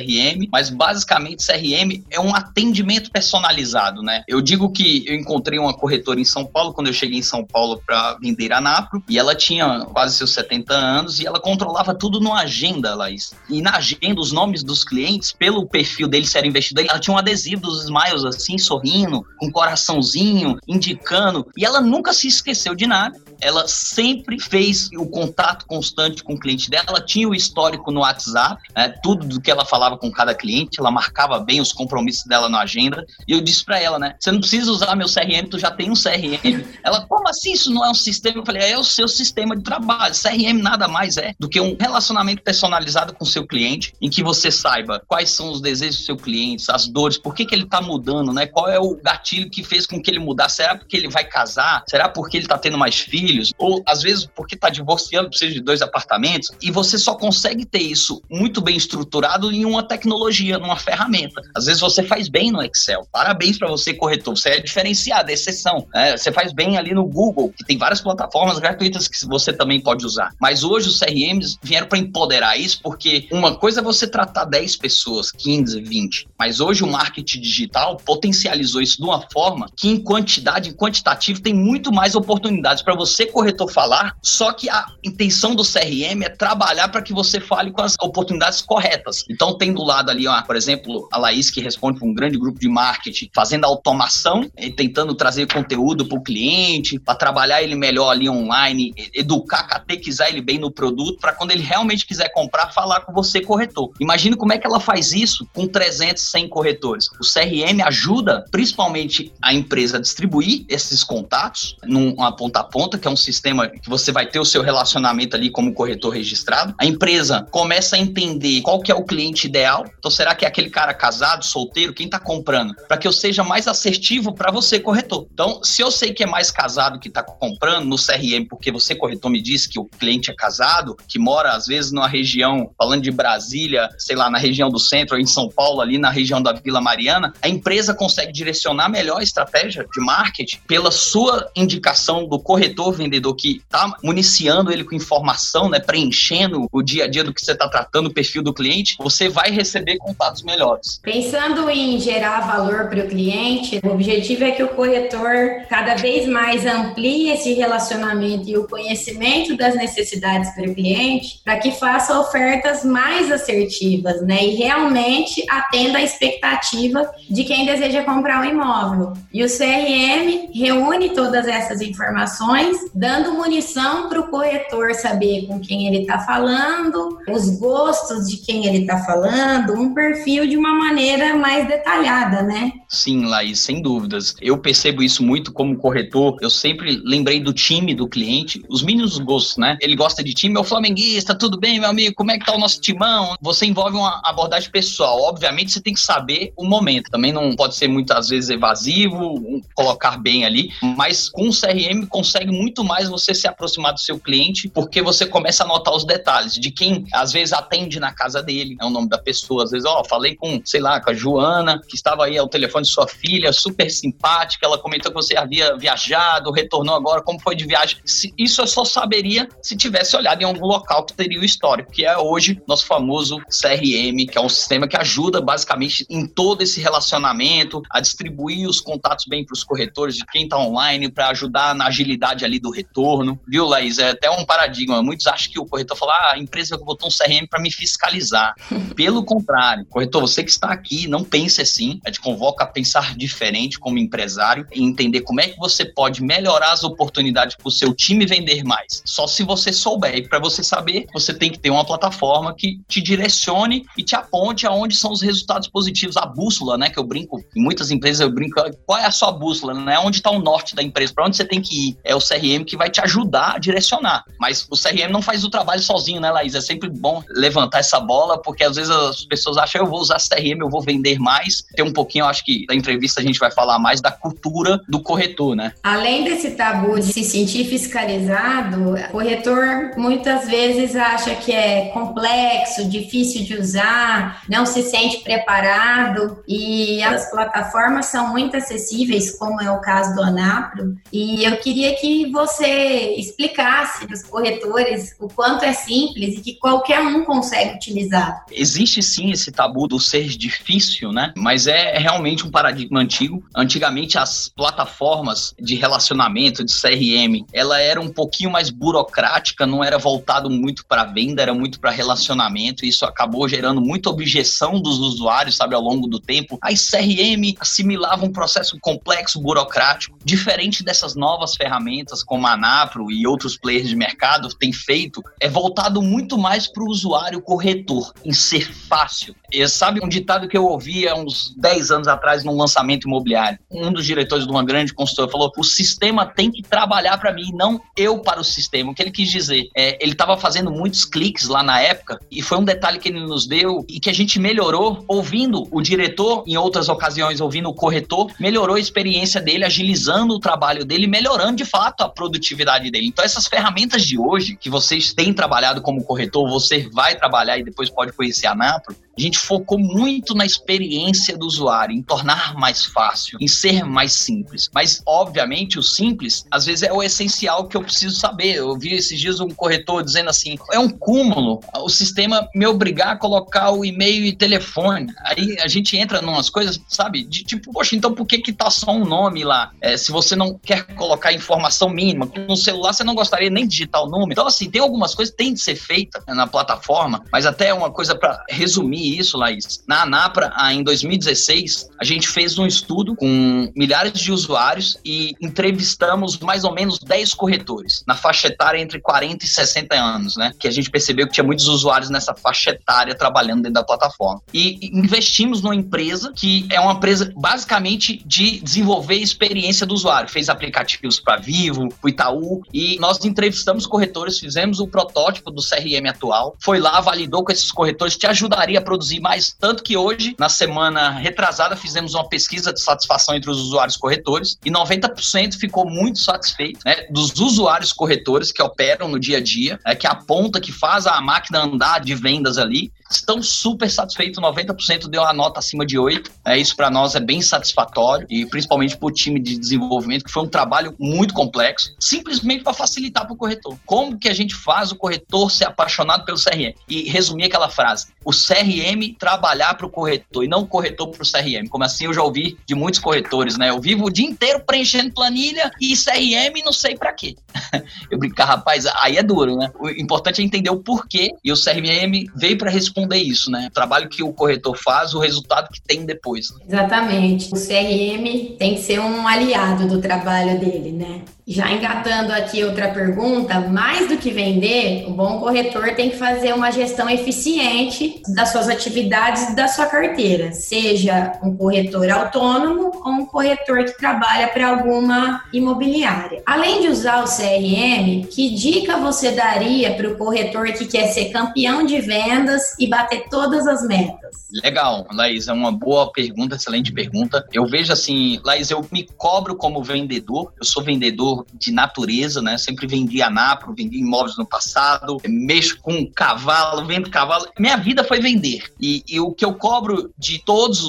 mas 0.52 0.70
basicamente 0.70 1.46
CRM 1.46 2.04
é 2.10 2.20
um 2.20 2.34
atendimento 2.36 3.12
personalizado, 3.12 4.02
né? 4.02 4.24
Eu 4.28 4.42
digo 4.42 4.72
que 4.72 5.06
eu 5.08 5.16
encontrei 5.16 5.60
uma 5.60 5.74
corretora 5.74 6.20
em 6.20 6.26
São 6.26 6.46
Paulo, 6.46 6.74
quando 6.74 6.88
eu 6.88 6.94
cheguei 6.94 7.20
em 7.20 7.24
São 7.24 7.46
Paulo 7.46 7.82
para 7.86 8.18
vender 8.22 8.52
a 8.52 8.62
Napro, 8.62 9.04
e 9.08 9.18
ela 9.18 9.36
tinha 9.36 9.86
quase 9.92 10.16
seus 10.16 10.34
70 10.34 10.74
anos 10.74 11.20
e 11.20 11.26
ela 11.26 11.40
controlava 11.40 11.94
tudo 11.94 12.20
numa 12.20 12.42
agenda, 12.42 12.96
Laís. 12.96 13.34
E 13.50 13.62
na 13.62 13.78
agenda, 13.78 14.20
os 14.20 14.32
nomes 14.32 14.64
dos 14.64 14.84
clientes, 14.84 15.32
pelo 15.32 15.68
perfil 15.68 16.08
dele 16.08 16.26
ser 16.26 16.46
investidor, 16.46 16.86
ela 16.88 17.00
tinha 17.00 17.14
um 17.14 17.18
adesivo 17.18 17.62
dos 17.62 17.84
Smiles, 17.84 18.24
assim, 18.26 18.58
sorrindo, 18.58 19.26
com 19.38 19.48
um 19.48 19.52
coraçãozinho, 19.52 20.58
indicando. 20.68 21.48
E 21.58 21.66
ela 21.66 21.82
nunca 21.82 22.14
se 22.14 22.28
esqueceu 22.28 22.76
de 22.76 22.86
nada 22.86 23.18
ela 23.42 23.68
sempre 23.68 24.40
fez 24.40 24.90
o 24.98 25.06
contato 25.06 25.66
constante 25.66 26.24
com 26.24 26.34
o 26.34 26.40
cliente 26.40 26.70
dela, 26.70 26.86
ela 26.88 27.02
tinha 27.02 27.28
o 27.28 27.36
histórico 27.36 27.92
no 27.92 28.02
WhatsApp, 28.02 28.62
né, 28.76 28.90
tudo 29.04 29.26
do 29.26 29.42
que 29.42 29.52
ela 29.52 29.66
falava 29.66 29.98
com 29.98 30.07
cada 30.12 30.34
cliente, 30.34 30.80
ela 30.80 30.92
marcava 30.92 31.40
bem 31.40 31.62
os 31.62 31.72
compromissos 31.72 32.26
dela 32.26 32.50
na 32.50 32.62
agenda, 32.62 33.06
e 33.28 33.32
eu 33.32 33.42
disse 33.42 33.64
para 33.64 33.80
ela, 33.80 34.00
né, 34.00 34.16
você 34.20 34.32
não 34.32 34.40
precisa 34.40 34.72
usar 34.72 34.96
meu 34.96 35.08
CRM, 35.08 35.48
tu 35.50 35.60
já 35.60 35.72
tem 35.72 35.90
um 35.90 35.94
CRM. 35.94 36.66
Ela, 36.84 37.06
como 37.06 37.28
assim 37.28 37.54
isso 37.54 37.72
não 37.74 37.86
é 37.86 37.90
um 37.90 37.94
sistema? 37.94 38.38
Eu 38.38 38.46
falei, 38.46 38.72
é 38.72 38.78
o 38.78 38.84
seu 38.84 39.08
sistema 39.08 39.56
de 39.56 39.64
trabalho, 39.64 40.14
CRM 40.14 40.62
nada 40.62 40.88
mais 40.88 41.18
é 41.18 41.34
do 41.40 41.50
que 41.50 41.60
um 41.60 41.76
relacionamento 41.80 42.42
personalizado 42.42 43.14
com 43.14 43.24
o 43.24 43.28
seu 43.28 43.46
cliente, 43.46 43.94
em 44.02 44.10
que 44.10 44.24
você 44.24 44.52
saiba 44.52 45.02
quais 45.08 45.30
são 45.30 45.52
os 45.52 45.62
desejos 45.62 46.02
do 46.02 46.06
seu 46.06 46.18
cliente, 46.18 46.64
as 46.70 46.88
dores, 46.88 47.18
por 47.18 47.34
que, 47.34 47.46
que 47.46 47.56
ele 47.56 47.66
tá 47.66 47.82
mudando, 47.82 48.34
né, 48.34 48.46
qual 48.46 48.68
é 48.70 48.80
o 48.80 48.96
gatilho 48.96 49.50
que 49.50 49.64
fez 49.64 49.86
com 49.86 50.02
que 50.02 50.10
ele 50.10 50.20
mudar, 50.20 50.50
será 50.50 50.76
porque 50.76 50.98
ele 50.98 51.10
vai 51.10 51.26
casar, 51.26 51.84
será 51.88 52.10
porque 52.10 52.38
ele 52.38 52.48
tá 52.48 52.58
tendo 52.58 52.78
mais 52.78 53.00
filhos, 53.00 53.18
filhos, 53.28 53.54
ou 53.58 53.84
às 53.86 54.02
vezes 54.02 54.28
porque 54.36 54.56
está 54.56 54.70
divorciando, 54.70 55.30
precisa 55.30 55.54
de 55.54 55.62
dois 55.62 55.82
apartamentos, 55.82 56.50
e 56.62 56.72
você 56.72 56.98
só 56.98 57.16
consegue 57.16 57.66
ter 57.66 57.82
isso 57.82 58.22
muito 58.30 58.62
bem 58.62 58.78
estruturado 58.78 59.52
em 59.52 59.66
uma 59.66 59.84
tecnologia, 59.88 60.58
numa 60.58 60.76
ferramenta. 60.76 61.42
Às 61.56 61.66
vezes 61.66 61.82
você 61.82 62.04
faz 62.04 62.30
bem 62.30 62.52
no 62.52 62.62
Excel. 62.62 63.08
Parabéns 63.12 63.58
para 63.58 63.68
você, 63.68 63.94
corretor. 63.94 64.38
Você 64.38 64.50
é 64.50 64.60
diferenciado, 64.60 65.32
é 65.32 65.34
exceção. 65.34 65.88
Né? 65.94 66.16
Você 66.16 66.32
faz 66.32 66.54
bem 66.54 66.78
ali 66.78 66.94
no 66.94 67.06
Google, 67.06 67.54
que 67.58 67.66
tem 67.66 67.78
várias 67.78 68.02
plataformas 68.02 68.60
gratuitas 68.60 69.08
que 69.08 69.26
você 69.28 69.54
também 69.54 69.82
pode 69.82 70.06
usar. 70.06 70.32
Mas 70.40 70.64
hoje 70.64 70.90
os 70.90 71.00
CRMs 71.00 71.58
vieram 71.64 71.88
para 71.88 71.98
empoderar 71.98 72.58
isso, 72.58 72.80
porque 72.82 73.28
uma 73.32 73.56
coisa 73.56 73.80
é 73.80 73.84
você 73.84 74.08
tratar 74.08 74.46
10 74.46 74.76
pessoas, 74.78 75.32
15, 75.32 75.82
20. 75.82 76.28
Mas 76.38 76.60
hoje 76.60 76.84
o 76.84 76.88
marketing 76.88 77.42
digital 77.42 77.98
potencializou 77.98 78.82
isso 78.82 78.98
de 78.98 79.04
uma 79.04 79.26
forma 79.32 79.68
que, 79.76 79.88
em 79.88 79.98
quantidade, 79.98 80.70
em 80.70 80.74
quantitativo, 80.74 81.42
tem 81.42 81.54
muito 81.54 81.92
mais 81.92 82.16
oportunidades 82.16 82.84
para 82.84 82.96
você 82.96 83.26
corretor, 83.26 83.72
falar, 83.72 84.16
só 84.22 84.52
que 84.52 84.70
a 84.70 84.86
intenção 85.04 85.56
do 85.56 85.64
CRM 85.64 86.24
é 86.24 86.30
trabalhar 86.30 86.88
para 86.90 87.02
que 87.02 87.14
você 87.14 87.40
fale 87.40 87.72
com 87.72 87.82
as 87.82 87.96
oportunidades 88.02 88.62
corretas. 88.62 89.24
Então, 89.30 89.58
tem 89.58 89.74
do 89.78 89.84
lado 89.84 90.12
ali, 90.12 90.26
por 90.46 90.56
exemplo, 90.56 91.08
a 91.12 91.18
Laís, 91.18 91.50
que 91.50 91.60
responde 91.62 91.98
para 92.00 92.08
um 92.08 92.14
grande 92.14 92.38
grupo 92.38 92.60
de 92.60 92.70
marketing, 92.70 93.30
fazendo 93.34 93.66
automação 93.66 94.50
e 94.58 94.70
tentando 94.70 95.16
trazer 95.16 95.52
conteúdo 95.52 96.06
para 96.06 96.18
o 96.18 96.22
cliente, 96.22 97.00
para 97.00 97.16
trabalhar 97.16 97.64
ele 97.64 97.76
melhor 97.76 98.12
ali 98.12 98.30
online, 98.30 98.94
educar, 99.14 99.64
catequizar 99.64 100.30
ele 100.30 100.42
bem 100.42 100.60
no 100.60 100.72
produto, 100.72 101.20
para 101.20 101.34
quando 101.34 101.52
ele 101.52 101.64
realmente 101.64 102.06
quiser 102.06 102.30
comprar, 102.30 102.72
falar 102.72 103.02
com 103.02 103.14
você, 103.14 103.42
corretor. 103.42 103.92
Imagina 104.00 104.36
como 104.36 104.54
é 104.54 104.58
que 104.58 104.68
ela 104.68 104.80
faz 104.80 105.12
isso 105.12 105.48
com 105.54 105.68
300, 105.68 106.22
100 106.22 106.50
corretores. 106.50 107.08
O 107.20 107.26
CRM 107.26 107.82
ajuda, 107.86 108.46
principalmente, 108.52 109.32
a 109.42 109.54
empresa 109.54 109.98
a 109.98 110.00
distribuir 110.00 110.66
esses 110.70 111.04
contatos 111.04 111.76
numa 111.84 112.36
ponta 112.36 112.60
a 112.60 112.64
ponta, 112.64 112.98
que 112.98 113.08
que 113.08 113.10
é 113.10 113.14
um 113.14 113.16
sistema 113.16 113.70
que 113.70 113.90
você 113.90 114.12
vai 114.12 114.26
ter 114.28 114.40
o 114.40 114.46
seu 114.46 114.62
relacionamento 114.62 115.36
ali 115.36 115.50
como 115.50 115.74
corretor 115.74 116.10
registrado. 116.10 116.76
A 116.78 116.86
empresa 116.86 117.48
começa 117.52 117.96
a 117.96 118.00
entender 118.00 118.62
qual 118.62 118.82
que 118.82 118.92
é 118.92 118.96
o 118.96 119.04
cliente 119.06 119.48
ideal. 119.48 119.67
Então, 119.98 120.10
será 120.10 120.34
que 120.36 120.46
é 120.46 120.48
aquele 120.48 120.70
cara 120.70 120.94
casado, 120.94 121.44
solteiro, 121.44 121.94
quem 121.94 122.06
está 122.06 122.20
comprando? 122.20 122.76
Para 122.88 122.98
que 122.98 123.08
eu 123.08 123.12
seja 123.12 123.44
mais 123.44 123.68
assertivo 123.68 124.34
para 124.34 124.52
você, 124.52 124.80
corretor. 124.80 125.28
Então, 125.32 125.62
se 125.64 125.82
eu 125.82 125.92
sei 125.92 126.14
que 126.14 126.24
é 126.24 126.28
mais 126.28 126.52
casado 126.52 127.00
que 127.00 127.08
está 127.08 127.24
comprando 127.24 127.86
no 127.86 127.96
CRM, 127.96 128.46
porque 128.50 128.72
você, 128.72 128.96
corretor, 128.96 129.30
me 129.30 129.42
disse 129.42 129.70
que 129.70 129.80
o 129.80 129.86
cliente 129.86 130.32
é 130.32 130.36
casado, 130.36 130.96
que 131.08 131.20
mora 131.20 131.54
às 131.54 131.66
vezes 131.66 131.92
numa 131.92 132.08
região, 132.08 132.72
falando 132.78 133.02
de 133.02 133.12
Brasília, 133.12 133.90
sei 133.98 134.16
lá, 134.16 134.30
na 134.30 134.38
região 134.38 134.70
do 134.70 134.80
centro, 134.80 135.16
ou 135.16 135.22
em 135.22 135.26
São 135.26 135.50
Paulo, 135.50 135.82
ali 135.82 135.98
na 135.98 136.10
região 136.10 136.42
da 136.42 136.54
Vila 136.54 136.82
Mariana, 136.82 137.34
a 137.42 137.50
empresa 137.50 137.94
consegue 137.94 138.32
direcionar 138.32 138.90
melhor 138.90 139.20
a 139.20 139.24
estratégia 139.24 139.86
de 139.92 140.02
marketing 140.02 140.60
pela 140.68 140.92
sua 140.92 141.50
indicação 141.56 142.28
do 142.28 142.40
corretor 142.40 142.94
vendedor 142.94 143.36
que 143.36 143.58
está 143.58 143.94
municiando 144.04 144.72
ele 144.72 144.84
com 144.84 144.96
informação, 144.96 145.70
né, 145.70 145.80
preenchendo 145.80 146.68
o 146.72 146.82
dia 146.82 147.06
a 147.06 147.08
dia 147.08 147.24
do 147.24 147.34
que 147.34 147.44
você 147.44 147.52
está 147.52 147.68
tratando, 147.68 148.08
o 148.08 148.14
perfil 148.14 148.44
do 148.44 148.54
cliente, 148.54 148.96
você 149.00 149.30
vai 149.30 149.52
receber 149.58 149.98
contatos 149.98 150.44
melhores. 150.44 151.00
Pensando 151.02 151.70
em 151.70 152.00
gerar 152.00 152.42
valor 152.42 152.90
para 152.90 153.00
o 153.00 153.08
cliente, 153.08 153.80
o 153.84 153.90
objetivo 153.90 154.44
é 154.44 154.52
que 154.52 154.64
o 154.64 154.70
corretor 154.70 155.66
cada 155.68 155.96
vez 155.96 156.28
mais 156.28 156.66
amplie 156.66 157.32
esse 157.32 157.54
relacionamento 157.54 158.48
e 158.50 158.58
o 158.58 158.68
conhecimento 158.68 159.58
das 159.58 159.76
necessidades 159.76 160.54
para 160.54 160.70
o 160.70 160.76
cliente, 160.76 161.42
para 161.44 161.58
que 161.58 161.72
faça 161.72 162.20
ofertas 162.20 162.84
mais 162.84 163.32
assertivas, 163.32 164.22
né, 164.22 164.44
e 164.44 164.56
realmente 164.56 165.44
atenda 165.50 165.98
a 165.98 166.04
expectativa 166.04 167.10
de 167.30 167.44
quem 167.44 167.66
deseja 167.66 168.04
comprar 168.04 168.42
um 168.42 168.46
imóvel. 168.46 169.14
E 169.34 169.44
o 169.44 169.48
CRM 169.48 170.52
reúne 170.54 171.10
todas 171.10 171.48
essas 171.48 171.82
informações, 171.82 172.78
dando 172.94 173.34
munição 173.34 174.10
para 174.10 174.20
o 174.20 174.28
corretor 174.28 174.94
saber 174.94 175.48
com 175.48 175.60
quem 175.60 175.88
ele 175.88 176.02
está 176.02 176.20
falando, 176.20 177.20
os 177.28 177.58
gostos 177.58 178.28
de 178.28 178.38
quem 178.38 178.66
ele 178.66 178.80
está 178.80 179.00
falando, 179.00 179.47
um 179.74 179.94
perfil 179.94 180.48
de 180.48 180.58
uma 180.58 180.74
maneira 180.74 181.36
mais 181.36 181.68
detalhada, 181.68 182.42
né? 182.44 182.72
Sim, 182.88 183.26
Laís, 183.26 183.60
sem 183.60 183.82
dúvidas. 183.82 184.36
Eu 184.42 184.58
percebo 184.58 185.04
isso 185.04 185.22
muito 185.22 185.52
como 185.52 185.78
corretor. 185.78 186.38
Eu 186.42 186.50
sempre 186.50 187.02
lembrei 187.04 187.40
do 187.40 187.52
time 187.52 187.94
do 187.94 188.08
cliente, 188.08 188.64
os 188.70 188.82
mínimos 188.82 189.18
gostos, 189.18 189.58
né? 189.58 189.78
Ele 189.82 189.96
gosta 189.96 190.24
de 190.24 190.34
time, 190.34 190.56
é 190.56 190.60
o 190.60 190.64
flamenguista, 190.64 191.36
tudo 191.36 191.60
bem, 191.60 191.80
meu 191.80 191.90
amigo? 191.90 192.16
Como 192.16 192.32
é 192.32 192.40
que 192.40 192.46
tá 192.46 192.56
o 192.56 192.60
nosso 192.60 192.80
timão? 192.80 193.36
Você 193.42 193.66
envolve 193.66 193.98
uma 193.98 194.22
abordagem 194.24 194.72
pessoal. 194.72 195.22
Obviamente, 195.24 195.74
você 195.74 195.82
tem 195.82 195.94
que 195.94 196.00
saber 196.00 196.54
o 196.56 196.66
momento. 196.66 197.12
Também 197.12 197.34
não 197.34 197.56
pode 197.56 197.76
ser 197.76 197.88
muitas 197.90 198.30
vezes 198.30 198.50
evasivo, 198.50 199.62
colocar 199.76 200.18
bem 200.18 200.46
ali, 200.46 200.72
mas 200.82 201.30
com 201.30 201.50
o 201.50 201.52
CRM 201.52 202.06
consegue 202.08 202.52
muito 202.52 202.84
mais 202.84 203.10
você 203.10 203.34
se 203.34 203.48
aproximar 203.48 203.94
do 203.94 204.00
seu 204.00 204.18
cliente, 204.18 204.70
porque 204.70 205.02
você 205.02 205.26
começa 205.26 205.64
a 205.64 205.68
notar 205.68 205.94
os 205.94 206.06
detalhes 206.06 206.54
de 206.54 206.72
quem 206.72 207.06
às 207.14 207.34
vezes 207.34 207.54
atende 207.54 208.00
na 208.00 208.14
casa 208.14 208.42
dele, 208.42 208.78
é 208.80 208.86
o 208.86 208.90
nome 208.90 209.10
da 209.10 209.18
pessoa. 209.18 209.64
Às 209.64 209.72
vezes, 209.72 209.86
ó, 209.86 210.04
falei 210.06 210.36
com, 210.36 210.62
sei 210.64 210.80
lá, 210.80 211.02
com 211.02 211.10
a 211.10 211.14
Joana, 211.14 211.82
que 211.88 211.96
estava 211.96 212.26
aí 212.26 212.38
ao 212.38 212.48
telefone 212.48 212.77
de 212.82 212.88
sua 212.88 213.08
filha, 213.08 213.52
super 213.52 213.90
simpática, 213.90 214.66
ela 214.66 214.78
comentou 214.78 215.12
que 215.12 215.16
você 215.16 215.38
havia 215.38 215.76
viajado, 215.78 216.52
retornou 216.52 216.96
agora, 216.96 217.22
como 217.22 217.40
foi 217.40 217.56
de 217.56 217.66
viagem. 217.66 217.98
Isso 218.38 218.62
eu 218.62 218.68
só 218.68 218.84
saberia 218.86 219.48
se 219.62 219.76
tivesse 219.76 220.16
olhado 220.16 220.42
em 220.42 220.46
algum 220.46 220.66
local 220.66 221.06
que 221.06 221.14
teria 221.14 221.40
o 221.40 221.46
histórico, 221.46 221.92
que 221.92 222.06
é 222.06 222.18
hoje 222.18 222.62
nosso 222.68 222.86
famoso 222.86 223.38
CRM, 223.50 224.26
que 224.30 224.38
é 224.38 224.42
um 224.42 224.50
sistema 224.50 224.88
que 224.88 224.98
ajuda 224.98 225.42
basicamente 225.42 226.06
em 226.10 226.26
todo 226.26 226.62
esse 226.62 226.82
relacionamento, 226.82 227.82
a 227.90 228.00
distribuir 228.00 228.68
os 228.68 228.80
contatos 228.80 229.26
bem 229.28 229.46
para 229.46 229.54
os 229.54 229.64
corretores 229.64 230.16
de 230.16 230.26
quem 230.26 230.44
está 230.44 230.58
online, 230.58 231.10
para 231.10 231.30
ajudar 231.30 231.74
na 231.76 231.88
agilidade 231.88 232.46
ali 232.46 232.60
do 232.60 232.70
retorno. 232.70 233.40
Viu, 233.48 233.66
Laís? 233.66 233.98
É 233.98 234.10
até 234.10 234.30
um 234.30 234.46
paradigma. 234.46 235.02
Muitos 235.02 235.28
acham 235.28 235.52
que 235.52 235.60
o 235.60 235.66
corretor 235.66 235.98
fala, 235.98 236.14
ah, 236.14 236.34
a 236.34 236.40
empresa 236.40 236.78
botou 236.78 237.08
um 237.08 237.12
CRM 237.12 237.48
para 237.50 237.62
me 237.62 237.72
fiscalizar. 237.72 238.54
Pelo 238.96 239.24
contrário, 239.24 239.86
corretor, 239.86 240.22
você 240.22 240.44
que 240.44 240.52
está 240.52 240.72
aqui, 240.72 241.08
não 241.08 241.24
pense 241.24 241.62
assim. 241.62 242.00
A 242.06 242.10
gente 242.10 242.22
convoca 242.22 242.66
pensar 242.68 243.16
diferente 243.16 243.80
como 243.80 243.98
empresário 243.98 244.66
e 244.74 244.84
entender 244.84 245.22
como 245.22 245.42
é 245.42 245.48
que 245.48 245.58
você 245.58 245.86
pode 245.86 246.22
melhorar 246.22 246.74
as 246.74 246.84
oportunidades 246.84 247.56
para 247.56 247.68
o 247.68 247.72
seu 247.72 247.94
time 247.94 248.26
vender 248.26 248.64
mais. 248.64 249.02
Só 249.06 249.28
se 249.28 249.44
você 249.44 249.72
souber. 249.74 250.16
E 250.16 250.28
para 250.28 250.40
você 250.40 250.64
saber, 250.64 251.06
você 251.14 251.34
tem 251.34 251.52
que 251.52 251.60
ter 251.60 251.70
uma 251.70 251.86
plataforma 251.86 252.54
que 252.56 252.80
te 252.88 253.02
direcione 253.02 253.86
e 253.98 254.04
te 254.04 254.16
aponte 254.16 254.66
aonde 254.66 254.96
são 254.96 255.12
os 255.12 255.22
resultados 255.22 255.68
positivos. 255.68 256.18
A 256.18 256.26
bússola, 256.26 256.78
né? 256.78 256.90
Que 256.90 257.00
eu 257.00 257.04
brinco, 257.04 257.40
em 257.56 257.62
muitas 257.62 257.92
empresas 257.92 258.22
eu 258.22 258.32
brinco, 258.32 258.62
qual 258.86 259.00
é 259.00 259.06
a 259.06 259.12
sua 259.12 259.32
bússola, 259.32 259.74
né? 259.74 259.98
Onde 260.00 260.18
está 260.18 260.32
o 260.32 260.40
norte 260.40 260.76
da 260.76 260.84
empresa? 260.84 261.14
Para 261.14 261.26
onde 261.26 261.38
você 261.38 261.46
tem 261.46 261.62
que 261.62 261.90
ir? 261.90 261.98
É 262.04 262.16
o 262.16 262.20
CRM 262.20 262.64
que 262.66 262.78
vai 262.78 262.90
te 262.90 263.02
ajudar 263.02 263.56
a 263.56 263.60
direcionar. 263.60 264.24
Mas 264.40 264.68
o 264.70 264.76
CRM 264.76 265.12
não 265.12 265.22
faz 265.22 265.44
o 265.44 265.50
trabalho 265.50 265.82
sozinho, 265.82 266.20
né, 266.22 266.32
Laís? 266.32 266.56
É 266.56 266.62
sempre 266.62 266.90
bom 266.90 267.24
levantar 267.30 267.80
essa 267.80 268.00
bola, 268.00 268.42
porque 268.42 268.64
às 268.64 268.76
vezes 268.76 268.92
as 268.92 269.26
pessoas 269.26 269.58
acham, 269.58 269.82
eu 269.82 269.88
vou 269.88 270.00
usar 270.00 270.18
CRM, 270.18 270.60
eu 270.60 270.70
vou 270.70 270.82
vender 270.82 271.20
mais. 271.20 271.64
Tem 271.76 271.86
um 271.86 271.94
pouquinho, 271.94 272.26
acho 272.26 272.44
que 272.44 272.57
da 272.66 272.76
entrevista 272.76 273.22
a 273.22 273.24
gente 273.24 273.40
vai 273.40 273.52
falar 273.52 273.80
mais 273.80 274.02
da 274.02 274.12
cultura 274.12 274.82
do 274.88 275.02
corretor, 275.02 275.56
né? 275.56 275.74
Além 275.84 276.24
desse 276.24 276.52
tabu 276.52 277.00
de 277.00 277.14
se 277.14 277.24
sentir 277.24 277.66
fiscalizado, 277.66 278.94
o 278.94 279.12
corretor 279.12 279.92
muitas 279.98 280.48
vezes 280.48 280.96
acha 280.96 281.36
que 281.36 281.52
é 281.52 281.90
complexo, 281.94 282.88
difícil 282.88 283.44
de 283.44 283.56
usar, 283.56 284.44
não 284.50 284.66
se 284.66 284.82
sente 284.84 285.24
preparado 285.24 286.44
e 286.48 287.02
as 287.04 287.30
plataformas 287.30 288.08
são 288.08 288.30
muito 288.30 288.56
acessíveis, 288.56 289.38
como 289.38 289.62
é 289.62 289.72
o 289.72 289.80
caso 289.80 290.16
do 290.16 290.22
Anapro. 290.22 290.96
E 291.12 291.44
eu 291.44 291.58
queria 291.58 291.96
que 291.96 292.32
você 292.32 293.16
explicasse 293.18 294.06
para 294.06 294.14
os 294.14 294.24
corretores 294.24 295.16
o 295.20 295.28
quanto 295.28 295.66
é 295.66 295.74
simples 295.74 296.38
e 296.38 296.42
que 296.42 296.54
qualquer 296.56 297.00
um 297.00 297.24
consegue 297.24 297.76
utilizar. 297.76 298.46
Existe 298.52 299.02
sim 299.02 299.32
esse 299.32 299.52
tabu 299.52 299.88
do 299.88 300.00
ser 300.00 300.28
difícil, 300.30 301.12
né? 301.12 301.34
Mas 301.36 301.68
é 301.68 301.98
realmente 301.98 302.46
um 302.48 302.52
paradigma 302.52 303.00
antigo. 303.00 303.44
Antigamente 303.56 304.18
as 304.18 304.50
plataformas 304.50 305.54
de 305.60 305.76
relacionamento, 305.76 306.64
de 306.64 306.74
CRM, 306.74 307.46
ela 307.54 307.80
era 307.80 308.00
um 308.00 308.10
pouquinho 308.10 308.50
mais 308.50 308.70
burocrática, 308.70 309.66
não 309.66 309.84
era 309.84 309.98
voltado 309.98 310.50
muito 310.50 310.86
para 310.86 311.04
venda, 311.04 311.42
era 311.42 311.54
muito 311.54 311.80
para 311.80 311.92
relacionamento. 311.92 312.86
E 312.86 312.90
isso 312.90 313.06
acabou 313.06 313.48
gerando 313.48 313.82
muita 313.82 314.10
objeção 314.10 314.82
dos 314.82 315.00
usuários, 315.00 315.56
sabe, 315.56 315.76
ao 315.76 315.82
longo 315.82 316.08
do 316.08 316.20
tempo. 316.20 316.58
A 316.62 316.70
CRM 316.70 317.56
assimilava 317.60 318.26
um 318.26 318.32
processo 318.32 318.78
complexo, 318.80 319.40
burocrático, 319.40 320.18
diferente 320.24 320.84
dessas 320.84 321.16
novas 321.16 321.56
ferramentas 321.56 322.24
como 322.24 322.48
a 322.48 322.54
Anapro 322.54 323.12
e 323.12 323.28
outros 323.28 323.58
players 323.58 323.88
de 323.88 323.96
mercado 323.96 324.50
têm 324.50 324.72
feito, 324.72 325.24
é 325.40 325.50
voltado 325.50 326.02
muito 326.02 326.38
mais 326.38 326.68
para 326.68 326.84
o 326.84 326.90
usuário 326.90 327.42
corretor, 327.42 328.14
em 328.24 328.34
ser 328.34 328.72
fácil. 328.72 329.36
E 329.52 329.68
sabe 329.68 330.04
um 330.04 330.10
ditado 330.10 330.48
que 330.48 330.58
eu 330.58 330.66
ouvi 330.66 331.08
há 331.08 331.16
uns 331.16 331.54
10 331.58 331.92
anos 331.92 332.08
atrás 332.08 332.37
num 332.44 332.56
lançamento 332.56 333.08
imobiliário? 333.08 333.60
Um 333.72 333.92
dos 333.92 334.06
diretores 334.06 334.46
de 334.46 334.52
uma 334.52 334.64
grande 334.64 334.94
consultora 334.94 335.30
falou: 335.30 335.52
o 335.58 335.64
sistema 335.64 336.26
tem 336.26 336.52
que 336.52 336.62
trabalhar 336.62 337.18
para 337.18 337.34
mim, 337.34 337.52
não 337.54 337.82
eu 337.96 338.20
para 338.20 338.40
o 338.40 338.44
sistema. 338.44 338.92
O 338.92 338.96
que 338.96 339.02
ele 339.02 339.12
quis 339.12 339.30
dizer? 339.30 339.70
É, 339.76 339.98
ele 340.02 340.14
estava 340.14 340.38
fazendo 340.38 340.72
muitos 340.72 341.06
cliques 341.06 341.48
lá 341.48 341.64
na 341.64 341.80
época, 341.80 342.20
e 342.32 342.42
foi 342.42 342.58
um 342.58 342.64
detalhe 342.64 343.00
que 343.00 343.10
ele 343.10 343.20
nos 343.20 343.48
deu 343.48 343.86
e 343.90 344.00
que 344.00 344.10
a 344.10 344.14
gente 344.14 344.40
melhorou 344.40 345.04
ouvindo 345.08 345.68
o 345.72 345.82
diretor, 345.82 346.44
em 346.48 346.58
outras 346.58 346.90
ocasiões, 346.90 347.42
ouvindo 347.42 347.70
o 347.70 347.74
corretor, 347.74 348.32
melhorou 348.40 348.76
a 348.76 348.80
experiência 348.80 349.42
dele, 349.42 349.66
agilizando 349.66 350.34
o 350.34 350.40
trabalho 350.40 350.86
dele, 350.86 351.08
melhorando 351.08 351.58
de 351.58 351.66
fato 351.66 352.02
a 352.02 352.10
produtividade 352.10 352.90
dele. 352.92 353.08
Então, 353.08 353.24
essas 353.24 353.48
ferramentas 353.48 354.06
de 354.06 354.18
hoje, 354.18 354.56
que 354.56 354.70
vocês 354.70 355.14
têm 355.14 355.34
trabalhado 355.34 355.82
como 355.82 356.04
corretor, 356.04 356.50
você 356.50 356.88
vai 356.92 357.16
trabalhar 357.16 357.58
e 357.58 357.64
depois 357.64 357.90
pode 357.90 358.12
conhecer 358.12 358.48
a 358.48 358.56
Napro, 358.56 358.96
a 359.18 359.22
gente 359.22 359.40
focou 359.40 359.80
muito 359.80 360.36
na 360.36 360.46
experiência 360.46 361.36
do 361.36 361.48
usuário, 361.48 361.96
em 361.96 362.04
tornar 362.04 362.27
mais 362.58 362.86
fácil, 362.86 363.38
em 363.42 363.48
ser 363.48 363.84
mais 363.84 364.14
simples. 364.14 364.70
Mas, 364.74 365.02
obviamente, 365.06 365.80
o 365.80 365.84
simples, 365.84 366.46
às 366.52 366.66
vezes, 366.66 366.84
é 366.84 366.92
o 366.92 367.02
essencial 367.02 367.68
que 367.68 367.78
eu 367.78 367.82
preciso 367.82 368.16
saber. 368.16 368.56
Eu 368.56 368.78
vi 368.78 368.94
esses 368.94 369.20
dias 369.20 369.40
um 369.40 369.50
corretor 369.50 370.04
dizendo 370.04 370.30
assim: 370.30 370.58
é 370.72 370.80
um 370.80 370.90
cúmulo 370.90 371.60
o 371.76 371.90
sistema 371.90 372.48
me 372.54 372.66
obrigar 372.66 373.10
a 373.10 373.16
colocar 373.16 373.72
o 373.72 373.86
e-mail 373.86 374.26
e 374.26 374.36
telefone. 374.36 375.14
Aí 375.24 375.58
a 375.60 375.68
gente 375.68 375.96
entra 375.96 376.22
numas 376.22 376.50
coisas, 376.50 376.80
sabe? 376.88 377.24
De 377.24 377.44
tipo, 377.44 377.72
poxa, 377.72 377.96
então 377.96 378.14
por 378.14 378.26
que 378.26 378.40
que 378.40 378.52
tá 378.52 378.70
só 378.70 378.92
um 378.92 379.06
nome 379.06 379.44
lá? 379.44 379.72
É, 379.82 379.96
se 379.96 380.12
você 380.12 380.36
não 380.36 380.58
quer 380.58 380.84
colocar 380.96 381.32
informação 381.34 381.90
mínima, 381.90 382.30
no 382.48 382.56
celular 382.56 382.94
você 382.94 383.04
não 383.04 383.16
gostaria 383.16 383.50
nem 383.50 383.66
de 383.66 383.78
digitar 383.78 384.04
o 384.04 384.10
número. 384.10 384.32
Então, 384.32 384.48
assim, 384.48 384.70
tem 384.70 384.82
algumas 384.82 385.14
coisas 385.14 385.32
que 385.32 385.38
tem 385.38 385.54
de 385.54 385.62
ser 385.62 385.76
feita 385.76 386.24
na 386.28 386.48
plataforma, 386.48 387.24
mas 387.32 387.46
até 387.46 387.74
uma 387.74 387.92
coisa 387.92 388.16
para 388.16 388.44
resumir 388.50 389.18
isso, 389.18 389.38
Laís. 389.38 389.84
Na 389.88 390.02
Anapra, 390.02 390.52
em 390.72 390.84
2016, 390.84 391.90
a 392.00 392.04
gente 392.04 392.17
fez 392.26 392.58
um 392.58 392.66
estudo 392.66 393.16
com 393.16 393.72
milhares 393.76 394.14
de 394.14 394.32
usuários 394.32 394.98
e 395.04 395.36
entrevistamos 395.42 396.40
mais 396.40 396.64
ou 396.64 396.74
menos 396.74 397.00
10 397.00 397.34
corretores, 397.34 398.04
na 398.08 398.16
faixa 398.16 398.48
etária 398.48 398.80
entre 398.80 399.00
40 399.00 399.44
e 399.44 399.48
60 399.48 399.96
anos, 399.96 400.38
né? 400.38 400.54
Que 400.58 400.68
a 400.68 400.72
gente 400.72 400.90
percebeu 400.90 401.28
que 401.28 401.34
tinha 401.34 401.44
muitos 401.44 401.68
usuários 401.68 402.10
nessa 402.10 402.34
faixa 402.34 402.72
etária 402.72 403.14
trabalhando 403.14 403.64
dentro 403.64 403.74
da 403.74 403.84
plataforma. 403.84 404.42
E 404.54 404.90
investimos 404.94 405.62
numa 405.62 405.76
empresa 405.76 406.32
que 406.34 406.66
é 406.72 406.80
uma 406.80 406.94
empresa 406.94 407.32
basicamente 407.36 408.22
de 408.26 408.60
desenvolver 408.60 409.16
experiência 409.16 409.86
do 409.86 409.94
usuário. 409.94 410.30
Fez 410.30 410.50
aplicativos 410.50 411.20
para 411.20 411.38
Vivo, 411.38 411.90
para 412.02 412.10
Itaú, 412.10 412.64
e 412.74 412.98
nós 413.00 413.24
entrevistamos 413.26 413.86
corretores, 413.86 414.40
fizemos 414.40 414.80
o 414.80 414.88
protótipo 414.88 415.52
do 415.52 415.62
CRM 415.62 416.10
atual, 416.10 416.56
foi 416.60 416.80
lá, 416.80 417.00
validou 417.02 417.44
com 417.44 417.52
esses 417.52 417.72
corretores, 417.72 418.18
te 418.18 418.26
ajudaria 418.26 418.80
a 418.80 418.82
produzir 418.82 419.20
mais. 419.20 419.56
Tanto 419.60 419.84
que 419.84 419.98
hoje, 419.98 420.36
na 420.40 420.50
semana 420.50 421.12
retrasada, 421.12 421.76
fizemos 421.76 422.07
uma 422.14 422.28
pesquisa 422.28 422.74
de 422.74 422.82
satisfação 422.82 423.36
entre 423.36 423.50
os 423.50 423.60
usuários 423.60 423.98
corretores 423.98 424.58
e 424.66 424.72
90% 424.72 425.56
ficou 425.56 425.90
muito 425.90 426.20
satisfeito 426.20 426.80
né, 426.86 427.08
dos 427.10 427.40
usuários 427.40 427.94
corretores 427.94 428.52
que 428.52 428.62
operam 428.62 429.08
no 429.08 429.20
dia 429.20 429.38
a 429.38 429.42
dia, 429.42 429.80
é, 429.86 429.96
que 429.96 430.08
aponta, 430.08 430.60
que 430.60 430.72
faz 430.72 431.08
a 431.08 431.20
máquina 431.22 431.64
andar 431.64 432.00
de 432.00 432.14
vendas 432.16 432.58
ali, 432.58 432.92
estão 433.10 433.42
super 433.42 433.90
satisfeitos, 433.90 434.42
90% 434.42 435.08
deu 435.08 435.24
a 435.24 435.34
nota 435.34 435.60
acima 435.60 435.86
de 435.86 435.98
8. 435.98 436.30
É, 436.46 436.58
isso 436.58 436.76
para 436.76 436.90
nós 436.90 437.16
é 437.16 437.20
bem 437.20 437.42
satisfatório 437.42 438.28
e 438.30 438.46
principalmente 438.46 438.98
para 438.98 439.08
o 439.08 439.12
time 439.12 439.40
de 439.40 439.58
desenvolvimento, 439.58 440.26
que 440.26 440.32
foi 440.32 440.44
um 440.44 440.48
trabalho 440.48 440.96
muito 441.00 441.34
complexo. 441.34 441.96
simplesmente 442.00 442.64
para 442.64 442.74
facilitar 442.74 443.26
para 443.26 443.34
o 443.34 443.38
corretor. 443.38 443.78
Como 443.86 444.18
que 444.18 444.28
a 444.28 444.34
gente 444.34 444.54
faz 444.56 444.92
o 444.92 444.96
corretor 444.96 445.52
ser 445.52 445.66
apaixonado 445.66 446.26
pelo 446.26 446.38
CRM? 446.38 446.74
E 446.88 447.10
resumir 447.10 447.46
aquela 447.46 447.70
frase: 447.70 448.08
o 448.24 448.32
CRM 448.32 449.16
trabalhar 449.18 449.76
para 449.76 449.86
o 449.86 449.90
corretor 449.90 450.44
e 450.44 450.48
não 450.48 450.62
o 450.62 450.68
corretor 450.68 451.10
para 451.10 451.24
o 451.24 451.26
CRM. 451.26 451.68
Como 451.70 451.84
assim 451.88 452.06
eu 452.06 452.14
já 452.14 452.24
ouvi 452.24 452.58
de 452.66 452.76
muitos 452.76 453.00
corretores, 453.00 453.58
né? 453.58 453.70
Eu 453.70 453.82
vivo 453.82 454.06
o 454.06 454.10
dia 454.12 454.26
inteiro 454.26 454.62
preenchendo 454.66 455.14
planilha 455.14 455.72
e 455.82 455.94
CRM 455.96 456.64
não 456.64 456.72
sei 456.72 456.96
para 456.96 457.12
quê. 457.14 457.36
eu 458.12 458.18
brincar, 458.18 458.46
rapaz, 458.46 458.86
aí 459.02 459.18
é 459.18 459.24
duro, 459.24 459.56
né? 459.56 459.72
O 459.80 459.90
importante 459.90 460.42
é 460.42 460.46
entender 460.46 460.70
o 460.70 460.78
porquê 460.78 461.32
e 461.44 461.52
o 461.52 461.56
CRM 461.56 462.32
veio 462.36 462.58
para 462.58 462.70
responder 462.70 463.18
isso, 463.18 463.50
né? 463.50 463.68
O 463.70 463.74
trabalho 463.74 464.10
que 464.10 464.24
o 464.24 464.32
corretor 464.32 464.78
faz, 464.78 465.14
o 465.14 465.20
resultado 465.20 465.70
que 465.72 465.82
tem 465.82 466.06
depois. 466.06 466.54
Exatamente. 466.68 467.54
O 467.54 467.58
CRM 467.58 468.56
tem 468.58 468.76
que 468.76 468.82
ser 468.82 469.00
um 469.00 469.28
aliado 469.28 469.88
do 469.88 470.00
trabalho 470.00 470.60
dele, 470.60 470.92
né? 470.92 471.22
Já 471.50 471.72
engatando 471.72 472.34
aqui 472.34 472.62
outra 472.66 472.90
pergunta, 472.90 473.62
mais 473.62 474.10
do 474.10 474.18
que 474.18 474.32
vender, 474.32 475.06
o 475.08 475.12
bom 475.12 475.40
corretor 475.40 475.96
tem 475.96 476.10
que 476.10 476.18
fazer 476.18 476.54
uma 476.54 476.70
gestão 476.72 477.10
eficiente 477.10 478.22
das 478.36 478.50
suas 478.50 478.68
atividades 478.68 479.52
e 479.52 479.56
da 479.56 479.66
sua 479.70 479.86
carteira, 479.86 480.52
seja 480.52 481.40
um 481.42 481.56
corretor 481.56 482.12
autônomo 482.12 482.92
ou 483.02 483.12
um 483.14 483.26
corretor 483.26 483.86
que 483.86 483.98
trabalha 483.98 484.50
para 484.50 484.68
alguma 484.68 485.42
imobiliária. 485.54 486.44
Além 486.46 486.82
de 486.82 486.90
usar 486.90 487.24
o 487.24 487.28
CRM, 487.28 488.28
que 488.30 488.54
dica 488.54 488.98
você 488.98 489.32
daria 489.32 489.94
para 489.94 490.10
o 490.10 490.18
corretor 490.18 490.74
que 490.74 490.86
quer 490.86 491.08
ser 491.08 491.30
campeão 491.30 491.86
de 491.86 492.02
vendas 492.02 492.78
e 492.78 492.88
bater 492.88 493.30
todas 493.30 493.66
as 493.66 493.88
metas? 493.88 494.48
Legal, 494.52 495.08
Laís, 495.14 495.48
é 495.48 495.54
uma 495.54 495.72
boa 495.72 496.12
pergunta, 496.12 496.58
excelente 496.58 496.92
pergunta. 496.92 497.48
Eu 497.54 497.66
vejo 497.68 497.94
assim, 497.94 498.38
Laís, 498.44 498.70
eu 498.70 498.86
me 498.92 499.08
cobro 499.16 499.56
como 499.56 499.82
vendedor, 499.82 500.52
eu 500.60 500.66
sou 500.66 500.84
vendedor 500.84 501.37
de 501.54 501.72
natureza, 501.72 502.42
né? 502.42 502.58
Sempre 502.58 502.88
vendi 502.88 503.22
anapro, 503.22 503.74
vendi 503.76 503.98
imóveis 503.98 504.38
no 504.38 504.46
passado, 504.46 505.18
mexo 505.28 505.80
com 505.82 506.10
cavalo, 506.12 506.86
vendo 506.86 507.10
cavalo. 507.10 507.48
Minha 507.60 507.78
vida 507.78 508.04
foi 508.04 508.20
vender. 508.20 508.64
E, 508.80 509.04
e 509.08 509.20
o 509.20 509.32
que 509.32 509.46
eu 509.46 509.54
cobro 509.54 510.14
de 510.18 510.40
todas 510.40 510.80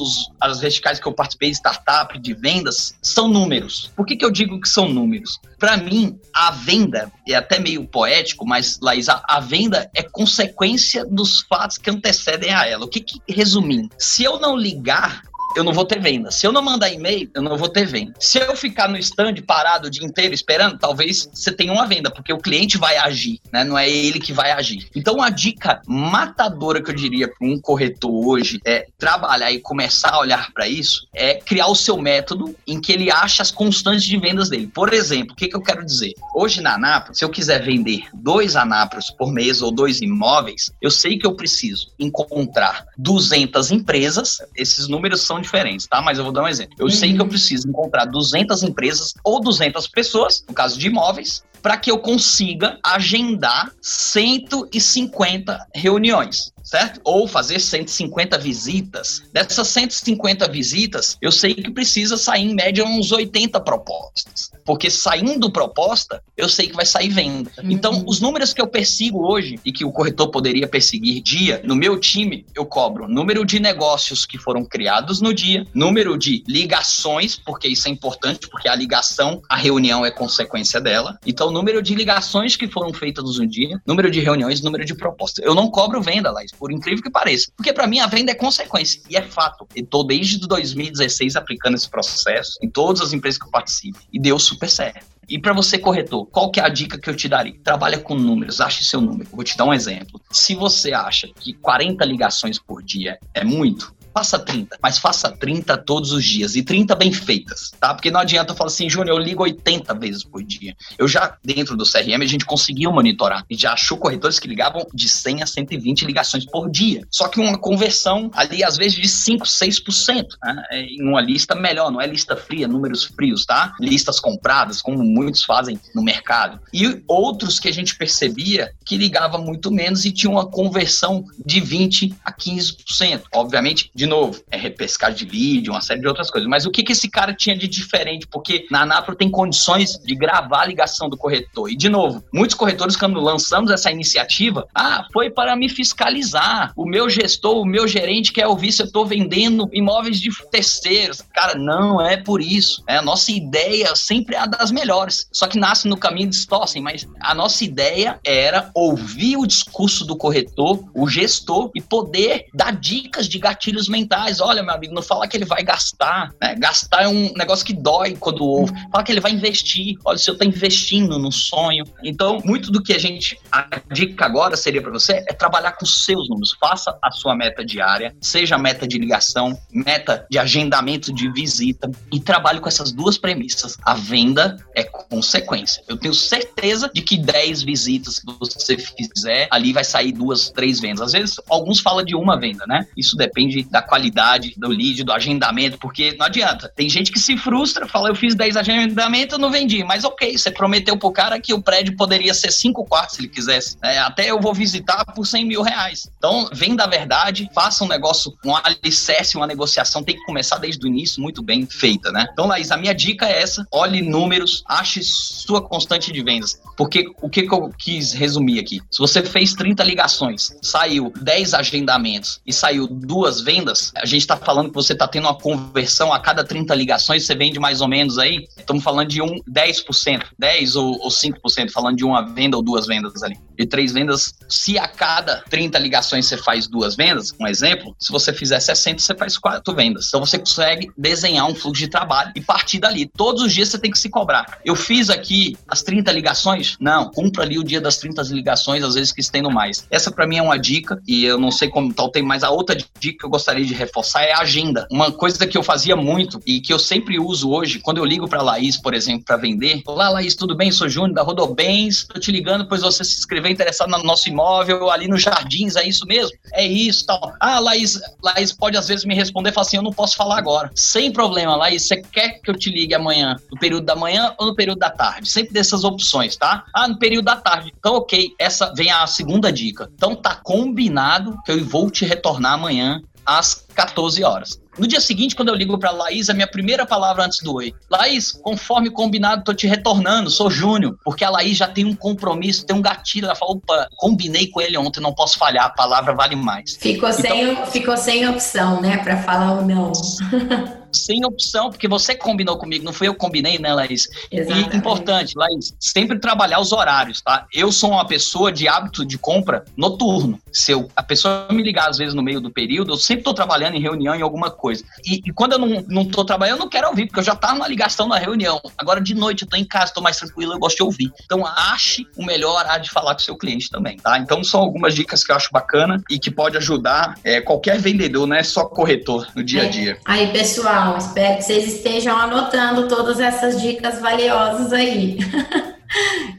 as 0.41 0.61
verticais 0.61 1.01
que 1.01 1.07
eu 1.07 1.13
participei, 1.13 1.51
startup, 1.51 2.19
de 2.19 2.35
vendas, 2.35 2.95
são 3.03 3.29
números. 3.29 3.91
Por 3.97 4.07
que, 4.07 4.17
que 4.17 4.25
eu 4.25 4.31
digo 4.31 4.61
que 4.61 4.69
são 4.69 4.89
números? 4.89 5.41
Para 5.59 5.77
mim, 5.77 6.19
a 6.33 6.51
venda 6.51 7.11
é 7.27 7.35
até 7.35 7.59
meio 7.59 7.87
poético, 7.87 8.47
mas, 8.47 8.79
Laís, 8.81 9.09
a, 9.09 9.23
a, 9.29 9.41
venda 9.41 9.91
é 9.95 10.03
consequência 10.03 11.05
dos 11.05 11.41
fatos 11.43 11.79
que 11.79 11.91
antecedem 11.91 12.53
a 12.53 12.67
ela. 12.67 12.85
O 12.85 12.89
que, 12.89 13.01
que 13.01 13.21
resumindo? 13.29 13.91
Se 13.99 14.23
eu 14.23 14.39
não 14.39 14.57
ligar 14.57 15.23
eu 15.59 15.65
não 15.65 15.73
vou 15.73 15.85
ter 15.85 16.01
venda. 16.01 16.31
Se 16.31 16.47
eu 16.47 16.53
não 16.53 16.63
mandar 16.63 16.89
e-mail, 16.89 17.29
eu 17.35 17.43
não 17.43 17.57
vou 17.57 17.69
ter 17.69 17.85
venda. 17.85 18.15
Se 18.21 18.39
eu 18.39 18.55
ficar 18.55 18.89
no 18.89 18.97
stand 18.97 19.35
parado 19.45 19.89
o 19.89 19.91
dia 19.91 20.07
inteiro 20.07 20.33
esperando, 20.33 20.79
talvez 20.79 21.29
você 21.33 21.51
tenha 21.51 21.73
uma 21.73 21.85
venda, 21.85 22.11
porque 22.13 22.33
o 22.33 22.39
cliente 22.39 22.79
vai 22.79 22.97
agir, 22.97 23.41
né? 23.53 23.65
Não 23.65 23.77
é 23.77 23.91
ele 23.91 24.21
que 24.21 24.33
vai 24.33 24.53
agir. 24.53 24.89
Então, 24.95 25.21
a 25.21 25.31
dica 25.31 25.83
matadora 25.85 26.81
que 26.81 26.91
eu 26.91 26.95
diria 26.95 27.27
para 27.27 27.47
um 27.47 27.61
corretor 27.61 28.09
hoje 28.25 28.61
é 28.65 28.87
trabalhar 28.97 29.51
e 29.51 29.59
começar 29.59 30.11
a 30.11 30.21
olhar 30.21 30.53
para 30.53 30.69
isso, 30.69 31.09
é 31.13 31.35
criar 31.35 31.67
o 31.67 31.75
seu 31.75 31.97
método 31.97 32.55
em 32.65 32.81
que 32.81 32.93
ele 32.93 33.11
acha 33.11 33.43
as 33.43 33.51
constantes 33.51 34.05
de 34.05 34.17
vendas 34.17 34.49
dele. 34.49 34.71
Por 34.73 34.95
exemplo, 34.95 35.33
o 35.33 35.37
que, 35.37 35.49
que 35.49 35.57
eu 35.57 35.63
quero 35.63 35.85
dizer? 35.85 36.15
Hoje 36.35 36.61
na 36.61 36.75
Anapro, 36.75 37.17
se 37.17 37.25
eu 37.25 37.31
quiser 37.31 37.65
vender 37.65 38.05
dois 38.15 38.55
Anapros 38.55 39.11
por 39.11 39.33
mês 39.33 39.61
ou 39.61 39.73
dois 39.73 40.01
imóveis, 40.01 40.71
eu 40.81 40.91
sei 40.91 41.19
que 41.19 41.27
eu 41.27 41.35
preciso 41.35 41.89
encontrar 41.99 42.87
200 42.97 43.73
empresas, 43.73 44.39
esses 44.55 44.87
números 44.87 45.23
são 45.23 45.41
diferentes, 45.49 45.87
tá? 45.87 46.01
Mas 46.03 46.19
eu 46.19 46.25
vou 46.25 46.33
dar 46.33 46.43
um 46.43 46.49
exemplo. 46.49 46.75
Eu 46.79 46.87
uhum. 46.87 46.91
sei 46.91 47.13
que 47.15 47.21
eu 47.21 47.25
uhum. 47.25 47.31
preciso 47.31 47.69
encontrar 47.69 48.05
200 48.05 48.63
empresas 48.63 49.15
ou 49.25 49.41
200 49.41 49.89
pessoas, 49.89 50.45
no 50.47 50.55
caso 50.55 50.79
de 50.79 50.87
imóveis, 50.87 51.43
para 51.63 51.77
que 51.77 51.91
eu 51.91 51.99
consiga 51.99 52.79
agendar 52.85 53.73
150 53.83 55.67
reuniões 55.75 56.53
certo? 56.69 57.01
Ou 57.03 57.27
fazer 57.27 57.59
150 57.59 58.37
visitas. 58.37 59.23
Dessas 59.33 59.69
150 59.69 60.47
visitas, 60.49 61.17
eu 61.21 61.33
sei 61.33 61.55
que 61.55 61.71
precisa 61.71 62.19
sair 62.19 62.43
em 62.43 62.55
média 62.55 62.85
uns 62.85 63.11
80 63.11 63.59
propostas. 63.61 64.51
Porque 64.67 64.91
saindo 64.91 65.51
proposta, 65.51 66.23
eu 66.37 66.47
sei 66.47 66.69
que 66.69 66.77
vai 66.77 66.85
sair 66.85 67.09
venda. 67.09 67.51
Uhum. 67.59 67.71
Então, 67.71 68.05
os 68.07 68.21
números 68.21 68.53
que 68.53 68.61
eu 68.61 68.67
persigo 68.67 69.27
hoje 69.27 69.59
e 69.65 69.73
que 69.73 69.83
o 69.83 69.91
corretor 69.91 70.29
poderia 70.31 70.69
perseguir 70.69 71.23
dia, 71.23 71.63
no 71.65 71.75
meu 71.75 71.99
time, 71.99 72.45
eu 72.55 72.67
cobro 72.67 73.09
número 73.09 73.47
de 73.47 73.59
negócios 73.59 74.27
que 74.27 74.37
foram 74.37 74.63
criados 74.63 75.23
no 75.23 75.33
dia, 75.33 75.67
número 75.73 76.19
de 76.19 76.45
ligações, 76.47 77.35
porque 77.35 77.67
isso 77.67 77.89
é 77.89 77.91
importante, 77.91 78.47
porque 78.47 78.69
a 78.69 78.75
ligação, 78.75 79.41
a 79.49 79.57
reunião 79.57 80.05
é 80.05 80.11
consequência 80.11 80.81
dela. 80.81 81.19
Então, 81.27 81.51
número 81.51 81.81
de 81.81 81.95
ligações 81.95 82.57
que 82.57 82.69
foram 82.69 82.93
feitas 82.93 83.39
no 83.39 83.47
dia, 83.47 83.81
número 83.87 84.11
de 84.11 84.21
reuniões, 84.21 84.61
número 84.61 84.85
de 84.85 84.95
propostas. 84.95 85.43
Eu 85.43 85.55
não 85.55 85.71
cobro 85.71 86.03
venda, 86.03 86.31
Laís 86.31 86.53
por 86.59 86.73
incrível 86.73 87.03
que 87.03 87.11
pareça. 87.11 87.51
Porque 87.57 87.73
para 87.73 87.87
mim 87.87 88.01
a 88.01 88.07
venda 88.07 88.33
é 88.33 88.35
consequência, 88.35 89.01
e 89.09 89.17
é 89.17 89.23
fato. 89.23 89.67
Eu 89.75 89.87
tô 89.87 90.03
desde 90.03 90.39
2016 90.39 91.37
aplicando 91.37 91.75
esse 91.75 91.89
processo 91.89 92.59
em 92.63 92.69
todas 92.69 93.01
as 93.01 93.13
empresas 93.13 93.39
que 93.39 93.47
eu 93.47 93.51
participo, 93.51 93.99
e 94.13 94.19
deu 94.19 94.39
super 94.39 94.69
certo. 94.69 95.07
E 95.29 95.39
para 95.39 95.53
você, 95.53 95.79
corretor, 95.79 96.25
qual 96.27 96.51
que 96.51 96.59
é 96.59 96.65
a 96.65 96.71
dica 96.71 96.99
que 96.99 97.11
eu 97.11 97.15
te 97.15 97.29
daria? 97.29 97.55
Trabalha 97.63 97.99
com 97.99 98.15
números, 98.15 98.63
ache 98.63 98.83
seu 98.83 98.99
número. 98.99 99.29
Vou 99.31 99.45
te 99.45 99.59
dar 99.59 99.67
um 99.67 99.75
exemplo. 99.75 100.19
Se 100.31 100.55
você 100.55 100.95
acha 100.95 101.29
que 101.39 101.53
40 101.53 102.03
ligações 102.07 102.59
por 102.59 102.83
dia 102.83 103.19
é 103.35 103.45
muito, 103.45 103.95
faça 104.19 104.39
30, 104.39 104.79
mas 104.83 104.99
faça 104.99 105.31
30 105.31 105.77
todos 105.79 106.11
os 106.11 106.25
dias 106.25 106.57
e 106.57 106.63
30 106.63 106.97
bem 106.97 107.13
feitas, 107.13 107.71
tá? 107.79 107.95
Porque 107.95 108.11
não 108.11 108.19
adianta 108.19 108.53
eu 108.53 108.57
falar 108.57 108.69
assim, 108.69 108.91
Júnior, 108.91 109.17
eu 109.17 109.23
ligo 109.23 109.45
80 109.45 109.95
vezes 109.95 110.25
por 110.25 110.43
dia. 110.43 110.77
Eu 110.99 111.07
já, 111.07 111.37
dentro 111.45 111.77
do 111.77 111.85
CRM, 111.85 112.21
a 112.21 112.27
gente 112.27 112.45
conseguiu 112.45 112.91
monitorar. 112.91 113.45
Gente 113.49 113.63
já 113.63 113.75
achou 113.75 113.97
corretores 113.97 114.41
que 114.41 114.49
ligavam 114.49 114.85
de 114.93 115.09
100 115.09 115.43
a 115.43 115.47
120 115.47 116.05
ligações 116.05 116.45
por 116.45 116.69
dia. 116.69 117.07
Só 117.11 117.29
que 117.29 117.39
uma 117.39 117.57
conversão 117.59 118.29
ali, 118.35 118.65
às 118.65 118.77
vezes, 118.77 118.99
de 118.99 119.09
5, 119.09 119.47
6%. 119.47 120.27
Né? 120.43 120.65
Em 120.73 121.03
uma 121.03 121.21
lista 121.21 121.55
melhor, 121.55 121.93
não 121.93 122.01
é 122.01 122.07
lista 122.07 122.37
fria, 122.37 122.67
números 122.67 123.05
frios, 123.05 123.47
tá? 123.47 123.77
Listas 123.81 124.19
compradas, 124.19 124.83
como 124.83 125.05
muitos 125.05 125.45
fazem 125.45 125.79
no 125.95 126.03
mercado. 126.03 126.61
E 126.75 127.03
outros 127.07 127.61
que 127.61 127.69
a 127.69 127.73
gente 127.73 127.97
percebia 127.97 128.73
que 128.85 128.97
ligava 128.97 129.39
muito 129.39 129.71
menos 129.71 130.05
e 130.05 130.11
tinha 130.11 130.31
uma 130.31 130.47
conversão 130.47 131.25
de 131.47 131.61
20 131.61 132.17
a 132.25 132.33
15%. 132.33 133.23
Obviamente, 133.33 133.93
de 133.95 134.08
novo, 134.09 134.43
é 134.51 134.57
repescar 134.57 135.13
de 135.13 135.25
vídeo, 135.25 135.73
uma 135.73 135.81
série 135.81 136.01
de 136.01 136.09
outras 136.09 136.31
coisas. 136.31 136.49
Mas 136.49 136.67
o 136.67 136.71
que, 136.71 136.83
que 136.83 136.93
esse 136.93 137.09
cara 137.09 137.35
tinha 137.35 137.57
de 137.57 137.69
diferente? 137.69 138.27
Porque 138.27 138.67
na 138.71 138.83
Anapro 138.83 139.15
tem 139.15 139.31
condições 139.31 139.99
de 139.99 140.15
gravar 140.15 140.63
a 140.63 140.67
ligação 140.67 141.09
do 141.09 141.17
corretor. 141.17 141.71
E, 141.71 141.77
de 141.77 141.89
novo, 141.89 142.25
muitos 142.33 142.57
corretores, 142.57 142.97
quando 142.97 143.21
lançamos 143.21 143.71
essa 143.71 143.91
iniciativa, 143.91 144.67
ah, 144.75 145.07
foi 145.13 145.31
para 145.31 145.55
me 145.55 145.69
fiscalizar. 145.69 146.73
O 146.77 146.87
meu 146.87 147.09
gestor, 147.09 147.59
o 147.59 147.67
meu 147.67 147.87
gerente 147.87 148.33
quer 148.33 148.47
ouvir 148.47 148.73
se 148.73 148.83
eu 148.83 148.87
estou 148.87 149.07
vendendo 149.07 149.69
imóveis 149.73 150.21
de 150.21 150.31
terceiros. 150.51 151.23
Cara, 151.33 151.57
não 151.57 152.01
é 152.01 152.17
por 152.17 152.41
isso. 152.41 152.83
É, 152.89 152.97
a 152.97 153.03
nossa 153.03 153.31
ideia 153.31 153.95
sempre 153.95 154.35
é 154.35 154.39
a 154.39 154.47
das 154.47 154.71
melhores. 154.71 155.29
Só 155.33 155.47
que 155.47 155.59
nasce 155.59 155.87
no 155.87 155.97
caminho 155.97 156.31
distorcem, 156.31 156.83
mas 156.83 157.07
a 157.21 157.35
nossa 157.35 157.65
ideia 157.65 158.19
era 158.25 158.71
ouvir 158.75 159.37
o 159.37 159.47
discurso 159.47 160.05
do 160.05 160.17
corretor, 160.17 160.83
o 160.95 161.09
gestor, 161.09 161.71
e 161.75 161.81
poder 161.81 162.47
dar 162.55 162.73
dicas 162.73 163.29
de 163.29 163.39
gatilhos 163.39 163.89
mentais 163.89 163.98
mentais. 163.99 164.41
Olha, 164.41 164.63
meu 164.63 164.75
amigo, 164.75 164.95
não 164.95 165.03
fala 165.03 165.27
que 165.27 165.37
ele 165.37 165.45
vai 165.45 165.63
gastar. 165.63 166.33
Né? 166.41 166.55
Gastar 166.57 167.03
é 167.03 167.09
um 167.09 167.33
negócio 167.35 167.65
que 167.65 167.73
dói 167.73 168.17
quando 168.17 168.45
ouve. 168.45 168.73
Fala 168.91 169.05
que 169.05 169.13
ele 169.13 169.21
vai 169.21 169.33
investir. 169.33 169.97
Olha, 170.05 170.17
o 170.17 170.19
senhor 170.19 170.35
está 170.35 170.45
investindo 170.45 171.19
no 171.19 171.33
sonho. 171.33 171.85
Então, 172.03 172.41
muito 172.45 172.71
do 172.71 172.83
que 172.83 172.93
a 172.93 172.99
gente. 172.99 173.39
A 173.51 173.81
dica 173.93 174.25
agora 174.25 174.57
seria 174.57 174.81
para 174.81 174.91
você 174.91 175.25
é 175.27 175.33
trabalhar 175.33 175.73
com 175.73 175.87
seus 175.87 176.29
números. 176.29 176.57
Faça 176.61 176.97
a 177.03 177.11
sua 177.11 177.35
meta 177.35 177.65
diária, 177.65 178.15
seja 178.21 178.57
meta 178.57 178.87
de 178.87 178.99
ligação, 178.99 179.59
meta 179.71 180.27
de 180.31 180.39
agendamento 180.39 181.13
de 181.13 181.31
visita 181.33 181.91
e 182.13 182.21
trabalhe 182.21 182.61
com 182.61 182.69
essas 182.69 182.93
duas 182.93 183.19
premissas. 183.19 183.77
A 183.83 183.95
venda 183.95 184.57
é 184.75 184.85
consequência. 184.85 185.83
Eu 185.89 185.97
tenho 185.97 186.15
certeza 186.15 186.91
de 186.93 187.03
que 187.03 187.17
10 187.17 187.63
visitas 187.63 188.19
que 188.19 188.27
você 188.39 188.77
fizer, 188.77 189.49
ali 189.51 189.73
vai 189.73 189.85
sair 189.85 190.13
duas, 190.13 190.51
três 190.51 190.81
vendas. 190.81 191.01
Às 191.01 191.13
vezes, 191.13 191.37
alguns 191.49 191.81
falam 191.81 192.05
de 192.05 192.15
uma 192.15 192.39
venda, 192.39 192.65
né? 192.67 192.87
Isso 192.97 193.17
depende 193.17 193.63
da 193.65 193.78
qualidade 193.83 194.55
do 194.57 194.69
lead, 194.69 195.05
do 195.05 195.13
agendamento, 195.13 195.79
porque 195.79 196.15
não 196.19 196.27
adianta. 196.27 196.73
Tem 196.75 196.89
gente 196.89 197.13
que 197.13 197.19
se 197.19 197.37
frustra, 197.37 197.87
fala, 197.87 198.09
eu 198.09 198.15
fiz 198.15 198.35
10 198.35 198.57
agendamentos, 198.57 199.39
não 199.39 199.51
vendi. 199.51 199.85
Mas 199.85 200.05
ok, 200.05 200.37
você 200.37 200.51
prometeu 200.51 200.97
pro 200.97 201.11
cara 201.11 201.41
que 201.41 201.53
o 201.55 201.63
prédio 201.63 201.97
poderia 201.97 202.35
ser 202.35 202.51
5 202.51 202.85
quartos 202.85 203.17
se 203.17 203.23
ele 203.23 203.29
quisesse. 203.29 203.77
É, 203.83 203.99
até 203.99 204.31
eu 204.31 204.41
vou 204.41 204.55
visitar 204.55 205.05
por 205.07 205.27
100 205.27 205.45
mil 205.45 205.63
reais. 205.63 206.11
Então, 206.19 206.49
vem 206.53 206.75
da 206.75 206.87
verdade, 206.87 207.49
faça 207.55 207.85
um 207.85 207.89
negócio, 207.89 208.33
um 208.45 208.55
alicerce, 208.57 209.37
uma 209.37 209.47
negociação, 209.47 210.03
tem 210.03 210.17
que 210.17 210.25
começar 210.25 210.59
desde 210.59 210.85
o 210.85 210.89
início 210.89 211.23
muito 211.23 211.43
bem 211.43 211.67
feita, 211.67 212.11
né? 212.11 212.27
Então, 212.33 212.47
Laís, 212.47 212.71
a 212.71 212.77
minha 212.77 212.95
dica 212.95 213.27
é 213.27 213.43
essa, 213.43 213.67
olhe 213.71 214.03
números, 214.03 214.63
ache 214.67 215.03
sua 215.03 215.63
constante 215.63 216.13
de 216.13 216.23
vendas. 216.23 216.61
Porque 216.77 217.07
o 217.21 217.29
que, 217.29 217.43
que 217.43 217.53
eu 217.53 217.71
quis 217.77 218.13
resumir 218.13 218.59
aqui? 218.59 218.81
Se 218.91 218.99
você 218.99 219.23
fez 219.23 219.55
30 219.55 219.83
ligações, 219.85 220.57
saiu 220.63 221.13
10 221.21 221.55
agendamentos 221.55 222.41
e 222.47 222.53
saiu 222.53 222.87
duas 222.87 223.41
vendas, 223.41 223.68
vendas, 223.69 223.93
a 223.95 224.07
gente 224.07 224.23
está 224.23 224.37
falando 224.37 224.69
que 224.69 224.75
você 224.75 224.93
está 224.93 225.07
tendo 225.07 225.25
uma 225.25 225.35
conversão 225.35 226.13
a 226.13 226.19
cada 226.19 226.45
30 226.45 226.75
ligações, 226.75 227.27
você 227.27 227.35
vende 227.35 227.59
mais 227.59 227.81
ou 227.81 227.89
menos 227.89 228.19
aí, 228.19 228.47
estamos 228.57 228.83
falando 228.83 229.09
de 229.09 229.21
um 229.21 229.41
10%, 229.49 230.25
10 230.39 230.77
ou, 230.77 230.99
ou 231.01 231.09
5%, 231.09 231.71
falando 231.71 231.97
de 231.97 232.05
uma 232.05 232.23
venda 232.23 232.57
ou 232.57 232.63
duas 232.63 232.87
vendas 232.87 233.23
ali. 233.23 233.37
De 233.57 233.67
três 233.67 233.93
vendas, 233.93 234.35
se 234.49 234.79
a 234.79 234.87
cada 234.87 235.43
30 235.51 235.79
ligações 235.79 236.27
você 236.27 236.37
faz 236.37 236.69
duas 236.69 236.95
vendas, 236.95 237.33
um 237.41 237.47
exemplo, 237.47 237.95
se 237.99 238.13
você 238.13 238.33
fizer 238.33 238.61
60, 238.61 239.01
você 239.01 239.15
faz 239.15 239.37
quatro 239.37 239.75
vendas. 239.75 240.07
Então 240.09 240.25
você 240.25 240.39
consegue 240.39 240.91
desenhar 240.97 241.47
um 241.47 241.55
fluxo 241.55 241.83
de 241.83 241.89
trabalho 241.89 242.33
e 242.37 242.41
partir 242.41 242.79
dali. 242.79 243.11
Todos 243.17 243.43
os 243.43 243.53
dias 243.53 243.69
você 243.69 243.79
tem 243.79 243.91
que 243.91 243.99
se 243.99 244.09
cobrar. 244.09 244.61
Eu 244.65 244.77
fiz 244.77 245.11
aqui 245.11 245.57
as 245.67 245.83
30 245.83 246.13
ligações? 246.13 246.77
Não, 246.81 247.11
cumpra 247.11 247.43
ali 247.43 247.59
o 247.59 247.65
dia 247.65 247.81
das 247.81 247.97
30 247.99 248.23
ligações, 248.33 248.85
às 248.85 248.95
vezes 248.95 249.13
que 249.13 249.21
estendo 249.21 249.51
mais. 249.51 249.87
Essa 249.91 250.11
para 250.11 250.27
mim 250.27 250.37
é 250.37 250.43
uma 250.43 250.59
dica 250.59 251.01
e 251.07 251.25
eu 251.25 251.39
não 251.39 251.51
sei 251.51 251.69
como 251.69 251.93
tal 251.93 252.11
tem, 252.11 252.23
mas 252.23 252.45
a 252.45 252.51
outra 252.51 252.77
dica 253.01 253.19
que 253.19 253.25
eu 253.25 253.31
gostaria 253.31 253.58
de 253.67 253.75
reforçar 253.75 254.23
é 254.23 254.33
a 254.33 254.41
agenda. 254.41 254.87
Uma 254.91 255.11
coisa 255.11 255.47
que 255.47 255.57
eu 255.57 255.63
fazia 255.63 255.97
muito 255.97 256.41
e 256.47 256.61
que 256.61 256.73
eu 256.73 256.79
sempre 256.79 257.19
uso 257.19 257.51
hoje, 257.51 257.79
quando 257.79 257.99
eu 257.99 258.05
ligo 258.05 258.29
para 258.29 258.43
Laís, 258.43 258.77
por 258.77 258.95
exemplo, 258.95 259.25
para 259.25 259.37
vender, 259.37 259.83
olá 259.87 260.09
Laís, 260.09 260.35
tudo 260.35 260.57
bem? 260.57 260.71
Sou 260.71 260.89
Júnior 260.89 261.15
da 261.15 261.23
Rodobens, 261.23 262.07
tô 262.07 262.19
te 262.21 262.31
ligando 262.31 262.69
pois 262.69 262.83
você 262.83 263.05
se 263.05 263.19
inscreveu 263.19 263.51
interessado 263.51 263.91
no 263.91 264.03
nosso 264.03 264.29
imóvel 264.29 264.91
ali 264.91 265.09
nos 265.09 265.23
Jardins, 265.23 265.77
é 265.77 265.87
isso 265.87 266.07
mesmo? 266.07 266.37
É 266.53 266.67
isso, 266.67 267.07
tal. 267.07 267.33
Ah, 267.41 267.59
Laís, 267.59 268.01
Laís 268.23 268.53
pode 268.53 268.77
às 268.77 268.89
vezes 268.89 269.05
me 269.05 269.15
responder 269.15 269.53
falar 269.53 269.67
assim, 269.67 269.77
eu 269.77 269.83
não 269.83 269.93
posso 269.93 270.17
falar 270.17 270.39
agora. 270.39 270.71
Sem 270.75 271.13
problema, 271.13 271.57
Laís, 271.57 271.87
você 271.87 271.97
quer 271.97 272.41
que 272.41 272.51
eu 272.51 272.55
te 272.55 272.71
ligue 272.71 272.95
amanhã, 272.95 273.37
no 273.51 273.59
período 273.59 273.85
da 273.85 273.97
manhã 273.97 274.35
ou 274.39 274.47
no 274.47 274.55
período 274.55 274.79
da 274.79 274.91
tarde? 274.91 275.29
Sempre 275.29 275.53
dessas 275.53 275.85
opções, 275.85 276.37
tá? 276.37 276.65
Ah, 276.75 276.89
no 276.89 276.99
período 276.99 277.25
da 277.25 277.37
tarde. 277.37 277.73
Então, 277.79 277.95
ok, 277.97 278.35
essa 278.39 278.73
vem 278.75 278.91
a 278.91 279.07
segunda 279.07 279.53
dica. 279.53 279.91
Então 279.95 280.15
tá 280.15 280.37
combinado 280.37 281.39
que 281.45 281.53
eu 281.53 281.65
vou 281.65 281.91
te 281.91 282.05
retornar 282.05 282.53
amanhã 282.53 283.03
às 283.29 283.67
14 283.75 284.25
horas. 284.25 284.59
No 284.79 284.87
dia 284.87 285.01
seguinte, 285.01 285.37
quando 285.37 285.49
eu 285.49 285.55
ligo 285.55 285.77
para 285.77 285.91
Laís, 285.91 286.31
a 286.31 286.35
minha 286.35 286.47
primeira 286.47 286.87
palavra 286.87 287.25
antes 287.25 287.41
do 287.41 287.55
oi. 287.55 287.75
Laís, 287.91 288.33
conforme 288.33 288.89
combinado, 288.91 289.45
tô 289.45 289.53
te 289.53 289.67
retornando, 289.67 290.31
sou 290.31 290.49
Júnior. 290.49 290.97
Porque 291.05 291.25
a 291.25 291.31
Laís 291.31 291.59
já 291.59 291.69
tem 291.69 291.85
um 291.85 291.95
compromisso, 291.95 292.65
tem 292.65 292.75
um 292.75 292.81
gatilho. 292.81 293.27
Ela 293.27 293.35
falou, 293.35 293.57
opa, 293.57 293.89
combinei 293.97 294.47
com 294.47 294.61
ele 294.61 294.79
ontem, 294.79 295.01
não 295.01 295.13
posso 295.13 295.39
falhar, 295.39 295.67
a 295.67 295.71
palavra 295.71 296.15
vale 296.15 296.37
mais. 296.37 296.77
Ficou, 296.77 297.11
então, 297.11 297.21
sem, 297.21 297.67
ficou 297.67 297.97
sem 297.97 298.29
opção, 298.29 298.81
né, 298.81 298.99
para 298.99 299.21
falar 299.23 299.59
o 299.59 299.67
não. 299.67 299.93
sem 300.93 301.25
opção, 301.25 301.71
porque 301.71 301.89
você 301.89 302.15
combinou 302.15 302.57
comigo, 302.57 302.85
não 302.85 302.93
fui 302.93 303.09
eu 303.09 303.15
que 303.15 303.19
combinei, 303.19 303.59
né, 303.59 303.73
Laís? 303.73 304.09
Exatamente. 304.31 304.75
E 304.75 304.77
importante, 304.77 305.33
Laís, 305.37 305.75
sempre 305.79 306.19
trabalhar 306.19 306.61
os 306.61 306.73
horários, 306.73 307.21
tá? 307.21 307.47
Eu 307.53 307.71
sou 307.71 307.91
uma 307.91 308.07
pessoa 308.07 308.51
de 308.51 308.67
hábito 308.69 309.05
de 309.05 309.19
compra 309.19 309.65
noturno. 309.77 310.41
Se 310.53 310.73
eu, 310.73 310.89
a 310.97 311.03
pessoa 311.03 311.49
me 311.51 311.63
ligar 311.63 311.89
às 311.89 311.99
vezes 311.99 312.15
no 312.15 312.23
meio 312.23 312.41
do 312.41 312.51
período, 312.51 312.93
eu 312.93 312.97
sempre 312.97 313.25
tô 313.25 313.35
trabalhando 313.35 313.75
em 313.75 313.81
reunião 313.81 314.15
em 314.15 314.23
alguma 314.23 314.51
coisa. 314.51 314.85
E, 315.05 315.21
e 315.25 315.33
quando 315.33 315.53
eu 315.53 315.59
não, 315.59 315.85
não 315.89 316.05
tô 316.05 316.25
trabalhando, 316.25 316.57
eu 316.57 316.65
não 316.65 316.69
quero 316.69 316.89
ouvir, 316.89 317.07
porque 317.07 317.21
eu 317.21 317.25
já 317.25 317.37
tava 317.37 317.55
numa 317.55 317.69
ligação 317.69 318.09
na 318.09 318.19
reunião. 318.19 318.61
Agora 318.77 319.01
de 319.01 319.15
noite 319.15 319.43
eu 319.43 319.49
tô 319.49 319.57
em 319.57 319.65
casa, 319.65 319.93
tô 319.93 320.01
mais 320.01 320.17
tranquilo, 320.17 320.55
eu 320.55 320.59
gosto 320.59 320.77
de 320.77 320.83
ouvir. 320.83 321.13
Então 321.25 321.47
ache 321.47 322.07
o 322.17 322.25
melhor 322.25 322.59
horário 322.59 322.85
de 322.85 322.91
falar 322.91 323.15
com 323.15 323.21
o 323.21 323.25
seu 323.25 323.37
cliente 323.37 323.71
também, 323.71 323.97
tá? 323.97 324.19
Então 324.19 324.43
são 324.43 324.61
algumas 324.61 324.95
dicas 324.95 325.25
que 325.25 325.33
eu 325.33 325.37
acho 325.37 325.49
bacana 325.53 326.03
e 326.11 326.19
que 326.19 326.31
pode 326.31 326.57
ajudar 326.57 327.19
é, 327.23 327.41
qualquer 327.41 327.79
vendedor, 327.79 328.27
não 328.27 328.37
é 328.37 328.43
só 328.43 328.65
corretor 328.65 329.29
no 329.35 329.43
dia 329.43 329.63
a 329.63 329.65
é. 329.67 329.69
dia. 329.69 329.99
Aí, 330.05 330.33
pessoal, 330.33 330.78
espero 330.97 331.37
que 331.37 331.43
vocês 331.43 331.67
estejam 331.67 332.17
anotando 332.17 332.89
todas 332.89 333.21
essas 333.21 333.61
dicas 333.61 334.01
valiosas 334.01 334.73
aí. 334.73 335.19